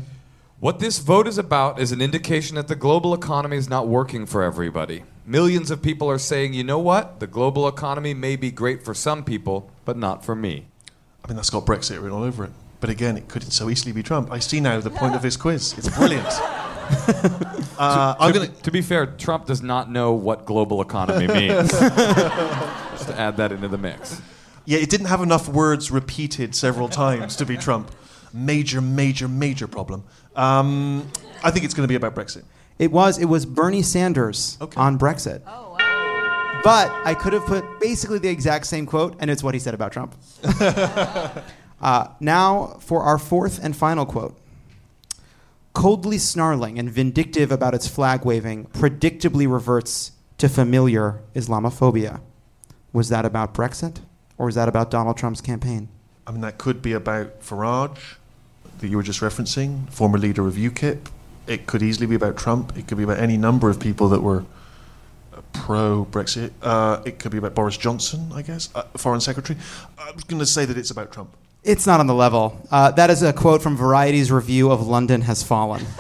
[0.59, 4.25] What this vote is about is an indication that the global economy is not working
[4.25, 5.03] for everybody.
[5.25, 7.21] Millions of people are saying, you know what?
[7.21, 10.65] The global economy may be great for some people, but not for me.
[11.23, 12.51] I mean, that's got Brexit written all over it.
[12.81, 14.31] But again, it couldn't so easily be Trump.
[14.31, 15.75] I see now the point of this quiz.
[15.77, 16.27] It's brilliant.
[16.27, 21.71] uh, I'm to, going to be fair, Trump does not know what global economy means.
[21.71, 24.21] Just to add that into the mix.
[24.65, 27.91] Yeah, it didn't have enough words repeated several times to be Trump.
[28.33, 30.03] Major, major, major problem.
[30.35, 31.09] Um,
[31.43, 32.43] I think it's going to be about Brexit.
[32.77, 33.17] It was.
[33.17, 35.41] It was Bernie Sanders on Brexit.
[35.45, 36.61] Oh, wow.
[36.63, 39.73] But I could have put basically the exact same quote, and it's what he said
[39.73, 40.15] about Trump.
[41.81, 44.37] uh, now for our fourth and final quote.
[45.73, 52.21] Coldly snarling and vindictive about its flag waving, predictably reverts to familiar Islamophobia.
[52.91, 54.01] Was that about Brexit?
[54.37, 55.89] Or was that about Donald Trump's campaign?
[56.29, 58.17] I mean, that could be about Farage,
[58.77, 61.07] that you were just referencing, former leader of UKIP.
[61.47, 62.77] It could easily be about Trump.
[62.77, 64.45] It could be about any number of people that were
[65.53, 66.51] pro Brexit.
[66.61, 69.57] Uh, it could be about Boris Johnson, I guess, uh, Foreign Secretary.
[69.97, 71.35] I was going to say that it's about Trump.
[71.63, 72.61] It's not on the level.
[72.69, 75.81] Uh, that is a quote from Variety's review of London Has Fallen.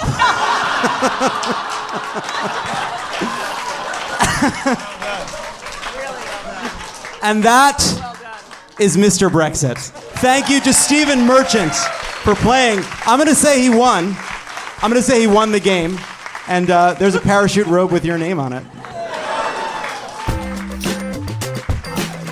[7.23, 7.81] and that
[8.79, 9.27] is Mr.
[9.31, 10.08] Brexit.
[10.21, 12.79] Thank you to Stephen Merchant for playing.
[13.05, 14.17] I'm going to say he won.
[14.81, 15.97] I'm going to say he won the game.
[16.49, 18.63] And uh, there's a parachute robe with your name on it.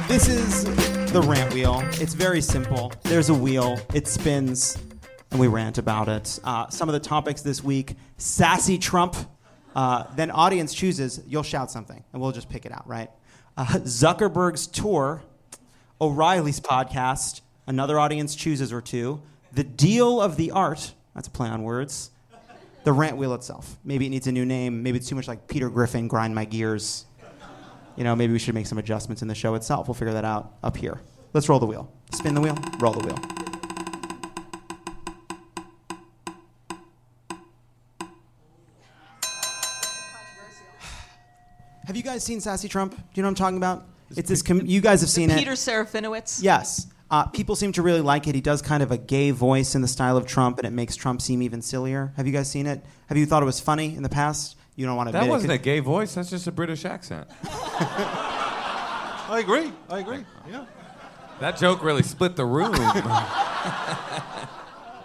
[0.10, 0.66] This is
[1.14, 1.82] the rant wheel.
[1.94, 2.92] It's very simple.
[3.04, 4.78] There's a wheel, it spins,
[5.32, 6.40] and we rant about it.
[6.44, 9.16] Uh, some of the topics this week sassy Trump.
[9.74, 13.12] Uh, then audience chooses, you'll shout something, and we'll just pick it out, right?
[13.56, 15.22] Uh, Zuckerberg's tour,
[16.02, 19.22] O'Reilly's podcast, another audience chooses or two,
[19.54, 22.12] the deal of the art, that's a play on words,
[22.84, 23.78] the rant wheel itself.
[23.84, 24.82] Maybe it needs a new name.
[24.82, 27.06] Maybe it's too much like Peter Griffin, grind my gears.
[27.96, 29.88] You know, maybe we should make some adjustments in the show itself.
[29.88, 31.02] We'll figure that out up here.
[31.34, 31.92] Let's roll the wheel.
[32.14, 33.18] Spin the wheel, roll the wheel.
[41.86, 42.96] Have you guys seen Sassy Trump?
[42.96, 43.86] Do you know what I'm talking about?
[44.16, 44.42] It's this.
[44.42, 45.38] Com- you guys have seen it.
[45.38, 46.44] Peter Serafinowicz.
[46.44, 46.88] Yes.
[47.10, 48.36] Uh, people seem to really like it.
[48.36, 50.96] He does kind of a gay voice in the style of Trump, and it makes
[50.96, 52.12] Trump seem even sillier.
[52.18, 52.84] Have you guys seen it?
[53.08, 54.58] Have you thought it was funny in the past?
[54.76, 55.56] You don't want to That admit wasn't it.
[55.56, 56.16] a gay voice.
[56.16, 57.28] That's just a British accent.
[57.44, 59.72] I agree.
[59.90, 60.26] I agree.
[60.50, 60.66] Yeah.
[61.40, 62.74] That joke really split the room.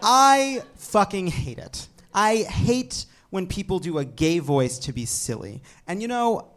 [0.03, 1.89] I fucking hate it.
[2.13, 5.63] I hate when people do a gay voice to be silly.
[5.87, 6.49] And you know,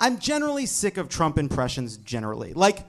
[0.00, 2.52] I'm generally sick of Trump impressions generally.
[2.54, 2.86] Like,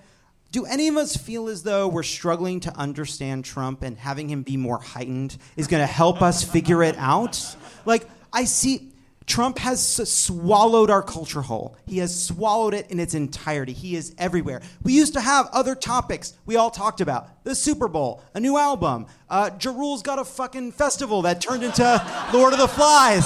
[0.56, 4.42] do any of us feel as though we're struggling to understand Trump and having him
[4.42, 7.58] be more heightened is going to help us figure it out?
[7.84, 8.94] Like, I see.
[9.26, 11.76] Trump has swallowed our culture whole.
[11.86, 13.74] He has swallowed it in its entirety.
[13.74, 14.62] He is everywhere.
[14.82, 18.58] We used to have other topics we all talked about the Super Bowl, a new
[18.58, 19.08] album.
[19.30, 23.26] Uh, Ja Rule's got a fucking festival that turned into Lord of the Flies.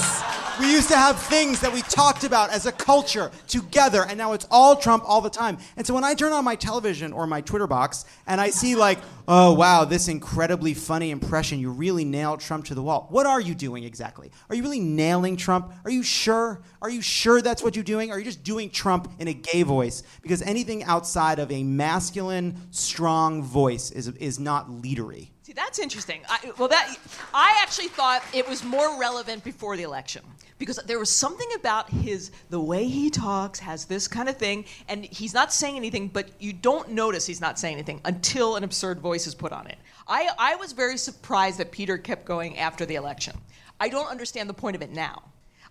[0.58, 4.32] We used to have things that we talked about as a culture together, and now
[4.32, 5.58] it's all Trump all the time.
[5.76, 8.74] And so when I turn on my television or my Twitter box and I see,
[8.74, 8.98] like,
[9.28, 13.06] oh, wow, this incredibly funny impression, you really nailed Trump to the wall.
[13.10, 14.32] What are you doing exactly?
[14.48, 15.72] Are you really nailing Trump?
[15.84, 16.62] Are you sure?
[16.82, 18.10] Are you sure that's what you're doing?
[18.10, 20.02] Are you just doing Trump in a gay voice?
[20.20, 25.28] Because anything outside of a masculine, strong voice is, is not leadery.
[25.50, 26.22] See, that's interesting.
[26.28, 26.96] I, well, that
[27.34, 30.22] I actually thought it was more relevant before the election
[30.58, 34.64] because there was something about his the way he talks has this kind of thing,
[34.88, 38.62] and he's not saying anything, but you don't notice he's not saying anything until an
[38.62, 39.76] absurd voice is put on it.
[40.06, 43.36] I, I was very surprised that Peter kept going after the election.
[43.80, 45.24] I don't understand the point of it now.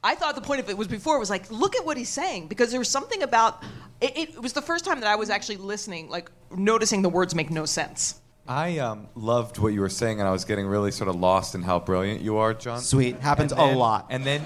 [0.03, 2.49] I thought the point of it was before was like, look at what he's saying
[2.49, 3.63] because there was something about
[4.01, 7.33] it, it was the first time that I was actually listening, like noticing the words
[7.33, 8.19] make no sense.
[8.49, 11.53] I um, loved what you were saying, and I was getting really sort of lost
[11.53, 12.81] in how brilliant you are, John.
[12.81, 13.19] Sweet.
[13.19, 14.07] Happens And a then- lot.
[14.09, 14.43] And then,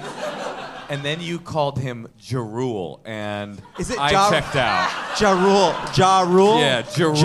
[0.90, 4.90] and then you called him Jarul, and Is it I Ja- checked out.
[5.22, 5.74] Ja Rule.
[5.96, 6.60] Ja Rule?
[6.60, 7.22] Yeah, Jarul.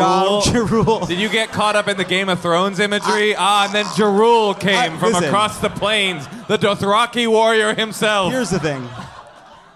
[0.47, 3.35] Ja, ja Did you get caught up in the Game of Thrones imagery?
[3.37, 5.25] ah, and then Jarul came I- from listen.
[5.25, 8.31] across the plains, the Dothraki warrior himself.
[8.33, 8.89] Here's the thing.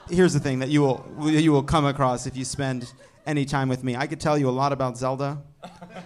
[0.09, 2.92] Here's the thing that you will you will come across if you spend
[3.27, 3.97] any time with me.
[3.97, 5.43] I could tell you a lot about Zelda.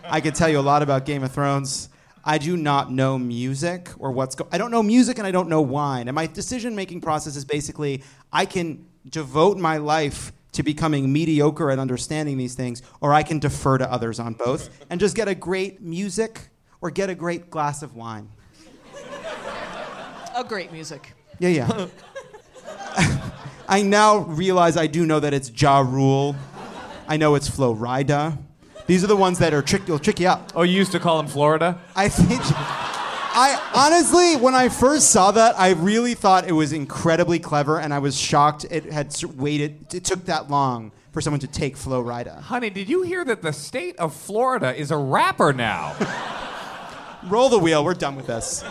[0.04, 1.88] I could tell you a lot about Game of Thrones.
[2.24, 5.48] I do not know music or what's go- I don't know music and I don't
[5.48, 6.08] know wine.
[6.08, 8.02] And my decision making process is basically
[8.32, 13.38] I can devote my life to becoming mediocre at understanding these things, or I can
[13.38, 16.48] defer to others on both and just get a great music
[16.80, 18.28] or get a great glass of wine.
[20.34, 21.12] A great music.
[21.38, 21.86] Yeah, yeah.
[23.68, 26.34] I now realize I do know that it's Ja Rule.
[27.08, 28.38] I know it's Florida.
[28.86, 30.52] These are the ones that are trick will trick you up.
[30.54, 31.78] Oh, you used to call him Florida?
[31.94, 32.40] I think
[33.38, 37.92] I honestly, when I first saw that, I really thought it was incredibly clever, and
[37.92, 39.92] I was shocked it had waited.
[39.94, 42.40] It took that long for someone to take Flo Rida.
[42.40, 45.94] Honey, did you hear that the state of Florida is a rapper now?
[47.28, 47.84] Roll the wheel.
[47.84, 48.64] We're done with this.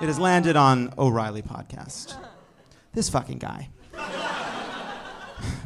[0.00, 2.16] It has landed on O'Reilly podcast.
[2.94, 3.68] This fucking guy.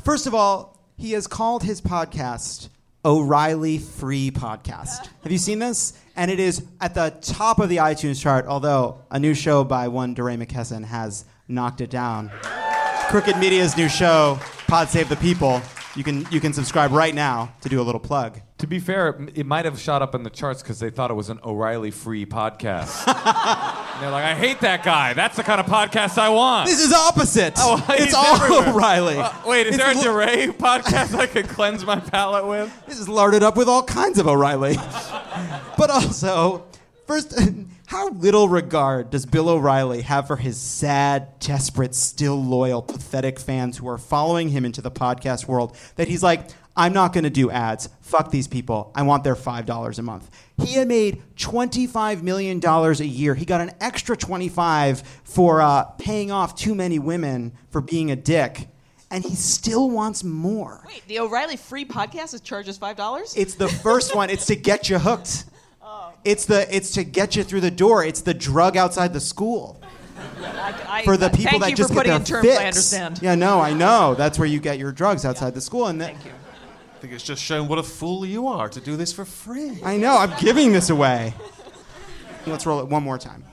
[0.04, 2.68] First of all, he has called his podcast
[3.04, 5.08] O'Reilly Free Podcast.
[5.22, 5.92] Have you seen this?
[6.16, 9.86] And it is at the top of the iTunes chart, although a new show by
[9.86, 12.30] one DeRay McKesson has knocked it down.
[13.08, 15.62] Crooked Media's new show, Pod Save the People.
[15.94, 18.40] You can you can subscribe right now to do a little plug.
[18.64, 21.14] To be fair, it- might have shot up in the charts because they thought it
[21.14, 23.06] was an O'Reilly free podcast.
[23.06, 25.12] and they're like, I hate that guy.
[25.12, 26.70] That's the kind of podcast I want.
[26.70, 27.52] This is opposite.
[27.58, 28.70] Oh, it's he's all everywhere.
[28.70, 29.18] O'Reilly.
[29.18, 32.72] Uh, wait, is It's there a lo- DeRay podcast I could cleanse my palate with?
[32.86, 34.76] This is larded up with all kinds of O'Reilly.
[35.76, 36.64] but also,
[37.06, 37.38] first,
[37.88, 43.76] how little regard does Bill O'Reilly have for his sad, desperate, still loyal, pathetic fans
[43.76, 47.30] who are following him into the podcast world that he's like, I'm not going to
[47.30, 47.88] do ads.
[48.00, 48.90] Fuck these people.
[48.94, 50.30] I want their $5 a month.
[50.58, 53.34] He had made $25 million a year.
[53.34, 58.16] He got an extra 25 for uh, paying off too many women for being a
[58.16, 58.68] dick.
[59.10, 60.82] And he still wants more.
[60.86, 63.36] Wait, the O'Reilly free podcast is charges five dollars.
[63.36, 64.28] It's the first one.
[64.28, 65.44] It's to get you hooked.
[65.86, 66.14] Oh.
[66.24, 68.02] It's the it's to get you through the door.
[68.02, 69.78] It's the drug outside the school
[71.04, 72.58] for the people thank that just get their in terms fix.
[72.58, 73.20] I understand.
[73.22, 74.14] Yeah, no, I know.
[74.14, 75.88] That's where you get your drugs outside the school.
[75.88, 76.14] And that, I
[77.04, 79.78] think it's just shown what a fool you are to do this for free.
[79.84, 80.16] I know.
[80.16, 81.34] I'm giving this away.
[82.46, 83.44] Let's roll it one more time.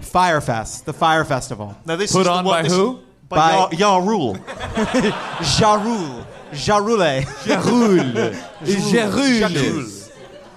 [0.00, 1.76] Firefest, the Fire Festival.
[1.84, 3.00] Now this Put is the on one- by this- who?
[3.28, 4.34] By, By- Ya, Ya Rule.
[4.36, 6.24] Jarul.
[6.52, 7.22] Jarule.
[7.44, 8.34] Jarul.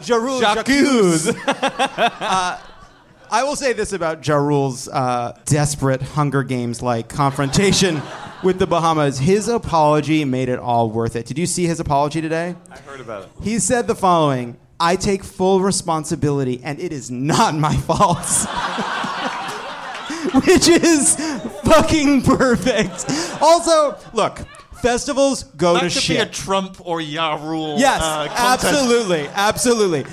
[0.02, 0.42] Jarul.
[0.42, 1.34] Jarul.
[1.34, 2.18] Jacques.
[2.22, 2.60] Uh,
[3.34, 8.02] I will say this about Jarul's uh, desperate Hunger Games like confrontation
[8.44, 9.20] with the Bahamas.
[9.20, 11.28] His apology made it all worth it.
[11.28, 12.56] Did you see his apology today?
[12.70, 13.30] I heard about it.
[13.42, 18.26] He said the following I take full responsibility, and it is not my fault.
[20.46, 21.16] Which is
[21.64, 23.06] fucking perfect.
[23.42, 24.40] Also, look,
[24.82, 26.18] festivals go That to could shit.
[26.18, 27.78] be a Trump or Ya Rule.
[27.80, 30.06] Yes, uh, absolutely, absolutely.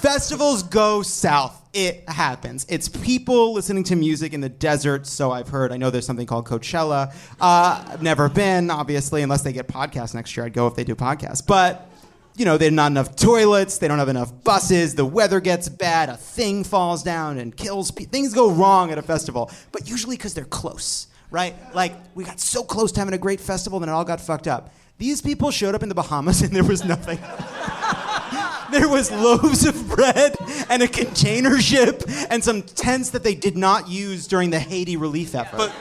[0.00, 1.54] Festivals go south.
[1.72, 2.64] It happens.
[2.68, 5.06] It's people listening to music in the desert.
[5.06, 5.70] So I've heard.
[5.72, 7.14] I know there's something called Coachella.
[7.40, 10.46] Uh, I've never been, obviously, unless they get podcasts next year.
[10.46, 11.46] I'd go if they do podcasts.
[11.46, 11.88] But
[12.36, 13.78] you know, there's not enough toilets.
[13.78, 14.94] They don't have enough buses.
[14.94, 16.08] The weather gets bad.
[16.08, 18.12] A thing falls down and kills people.
[18.12, 21.54] Things go wrong at a festival, but usually because they're close, right?
[21.74, 24.48] Like we got so close to having a great festival, then it all got fucked
[24.48, 24.74] up.
[24.98, 27.18] These people showed up in the Bahamas and there was nothing.
[28.70, 30.34] there was loaves of bread
[30.68, 34.96] and a container ship and some tents that they did not use during the Haiti
[34.96, 35.56] relief effort.
[35.56, 35.74] But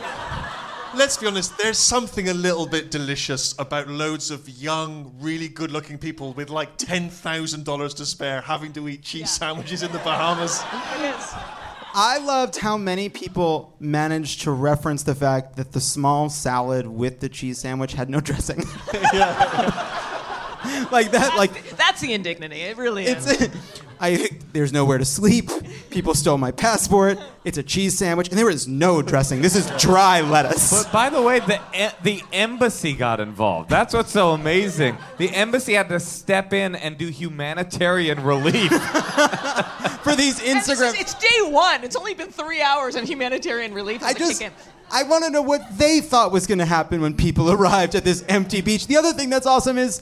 [0.96, 5.72] let's be honest, there's something a little bit delicious about loads of young, really good
[5.72, 10.64] looking people with like $10,000 to spare having to eat cheese sandwiches in the Bahamas.
[12.00, 17.22] I loved how many people managed to reference the fact that the small salad with
[17.22, 18.60] the cheese sandwich had no dressing.
[20.92, 22.62] like that, like That's the indignity.
[22.62, 23.28] It really is.
[23.30, 23.56] it's.
[24.00, 25.50] I there's nowhere to sleep.
[25.90, 27.18] People stole my passport.
[27.44, 29.42] It's a cheese sandwich, and there is no dressing.
[29.42, 30.84] This is dry lettuce.
[30.84, 33.72] But by the way, the e- the embassy got involved.
[33.72, 34.98] That's what's so amazing.
[35.18, 38.70] The embassy had to step in and do humanitarian relief.
[40.04, 41.84] For these And this is- it's day one.
[41.84, 44.04] It's only been three hours, and humanitarian relief.
[44.04, 44.40] I just.
[44.40, 44.54] kick in.
[44.92, 48.06] I want to know what they thought was going to happen when people arrived at
[48.06, 48.88] this empty beach.
[48.88, 50.02] The other thing that's awesome is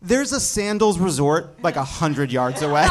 [0.00, 2.82] there's a sandals resort like a hundred yards away.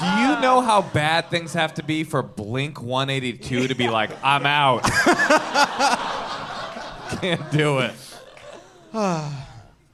[0.00, 4.10] Do you know how bad things have to be for Blink 182 to be like,
[4.22, 4.82] I'm out?
[7.20, 7.92] Can't do it.
[8.94, 9.32] I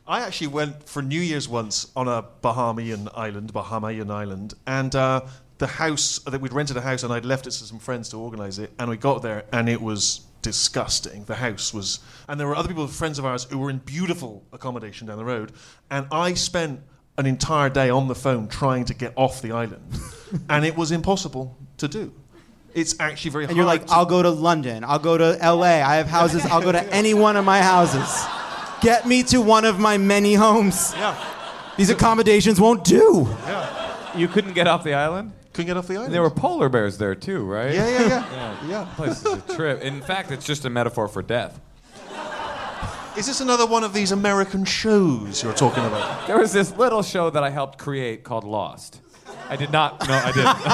[0.08, 5.20] actually went for New Year's once on a Bahamian island, Bahamian island, and uh,
[5.58, 8.16] the house that we'd rented a house and I'd left it to some friends to
[8.16, 11.24] organise it, and we got there and it was disgusting.
[11.24, 14.42] The house was, and there were other people, friends of ours, who were in beautiful
[14.52, 15.52] accommodation down the road,
[15.90, 16.80] and I spent
[17.18, 19.82] an entire day on the phone trying to get off the island,
[20.48, 22.12] and it was impossible to do.
[22.72, 23.50] It's actually very and hard.
[23.50, 24.84] And you're like, to- I'll go to London.
[24.84, 25.82] I'll go to LA.
[25.82, 26.46] I have houses.
[26.46, 28.08] I'll go to any one of my houses.
[28.80, 30.94] Get me to one of my many homes.
[30.96, 31.16] yeah,
[31.76, 33.28] These accommodations won't do.
[33.42, 34.16] yeah.
[34.16, 35.32] You couldn't get off the island?
[35.52, 36.14] Couldn't get off the island.
[36.14, 37.74] There were polar bears there too, right?
[37.74, 38.56] yeah, yeah, yeah.
[38.68, 38.88] Yeah.
[38.96, 39.82] Place is a trip.
[39.82, 41.60] In fact, it's just a metaphor for death.
[43.16, 46.28] Is this another one of these American shows you're talking about?
[46.28, 49.00] There was this little show that I helped create called Lost.
[49.48, 50.06] I did not.
[50.06, 50.46] No, I didn't.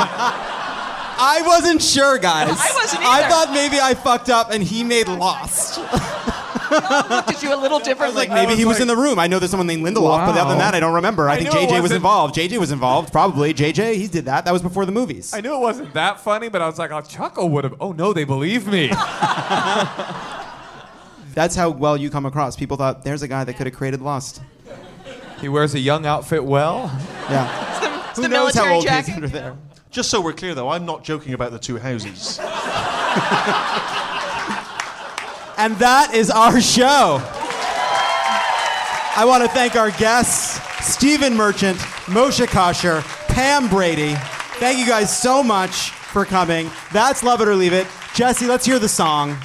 [1.18, 2.50] I wasn't sure, guys.
[2.50, 3.26] I wasn't either.
[3.26, 5.78] I thought maybe I fucked up and he made Lost.
[7.10, 8.16] Looked at you a little differently.
[8.26, 9.18] Like maybe he was in the room.
[9.18, 11.28] I know there's someone named Lindelof, but other than that, I don't remember.
[11.28, 12.34] I, I think knew it JJ was wasn't- involved.
[12.34, 13.52] JJ was involved, probably.
[13.54, 14.44] JJ, he did that.
[14.44, 15.32] That was before the movies.
[15.34, 17.74] I knew it wasn't that funny, but I was like, oh, Chuckle would have.
[17.80, 18.88] Oh no, they believe me.
[21.34, 22.56] That's how well you come across.
[22.56, 24.40] People thought there's a guy that could have created Lost.
[25.40, 26.90] he wears a young outfit well.
[27.30, 27.74] Yeah.
[28.16, 29.56] It's Who the knows how military old he is under there?
[29.90, 32.38] Just so we're clear, though, I'm not joking about the two houses.
[35.58, 37.20] And that is our show.
[39.18, 44.14] I want to thank our guests, Stephen Merchant, Moshe Kasher, Pam Brady.
[44.58, 46.70] Thank you guys so much for coming.
[46.92, 47.86] That's Love It or Leave It.
[48.14, 49.36] Jesse, let's hear the song.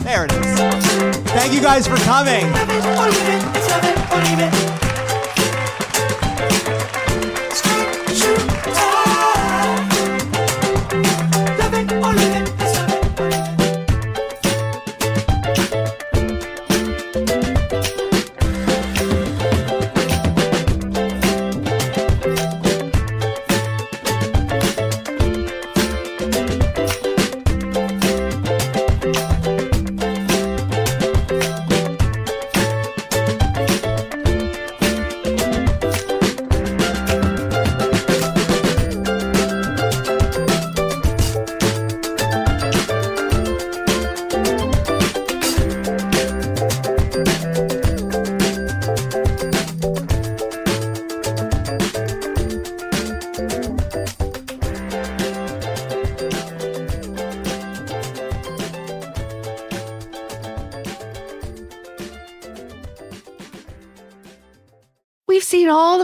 [0.00, 1.16] There it is.
[1.30, 2.50] Thank you guys for coming.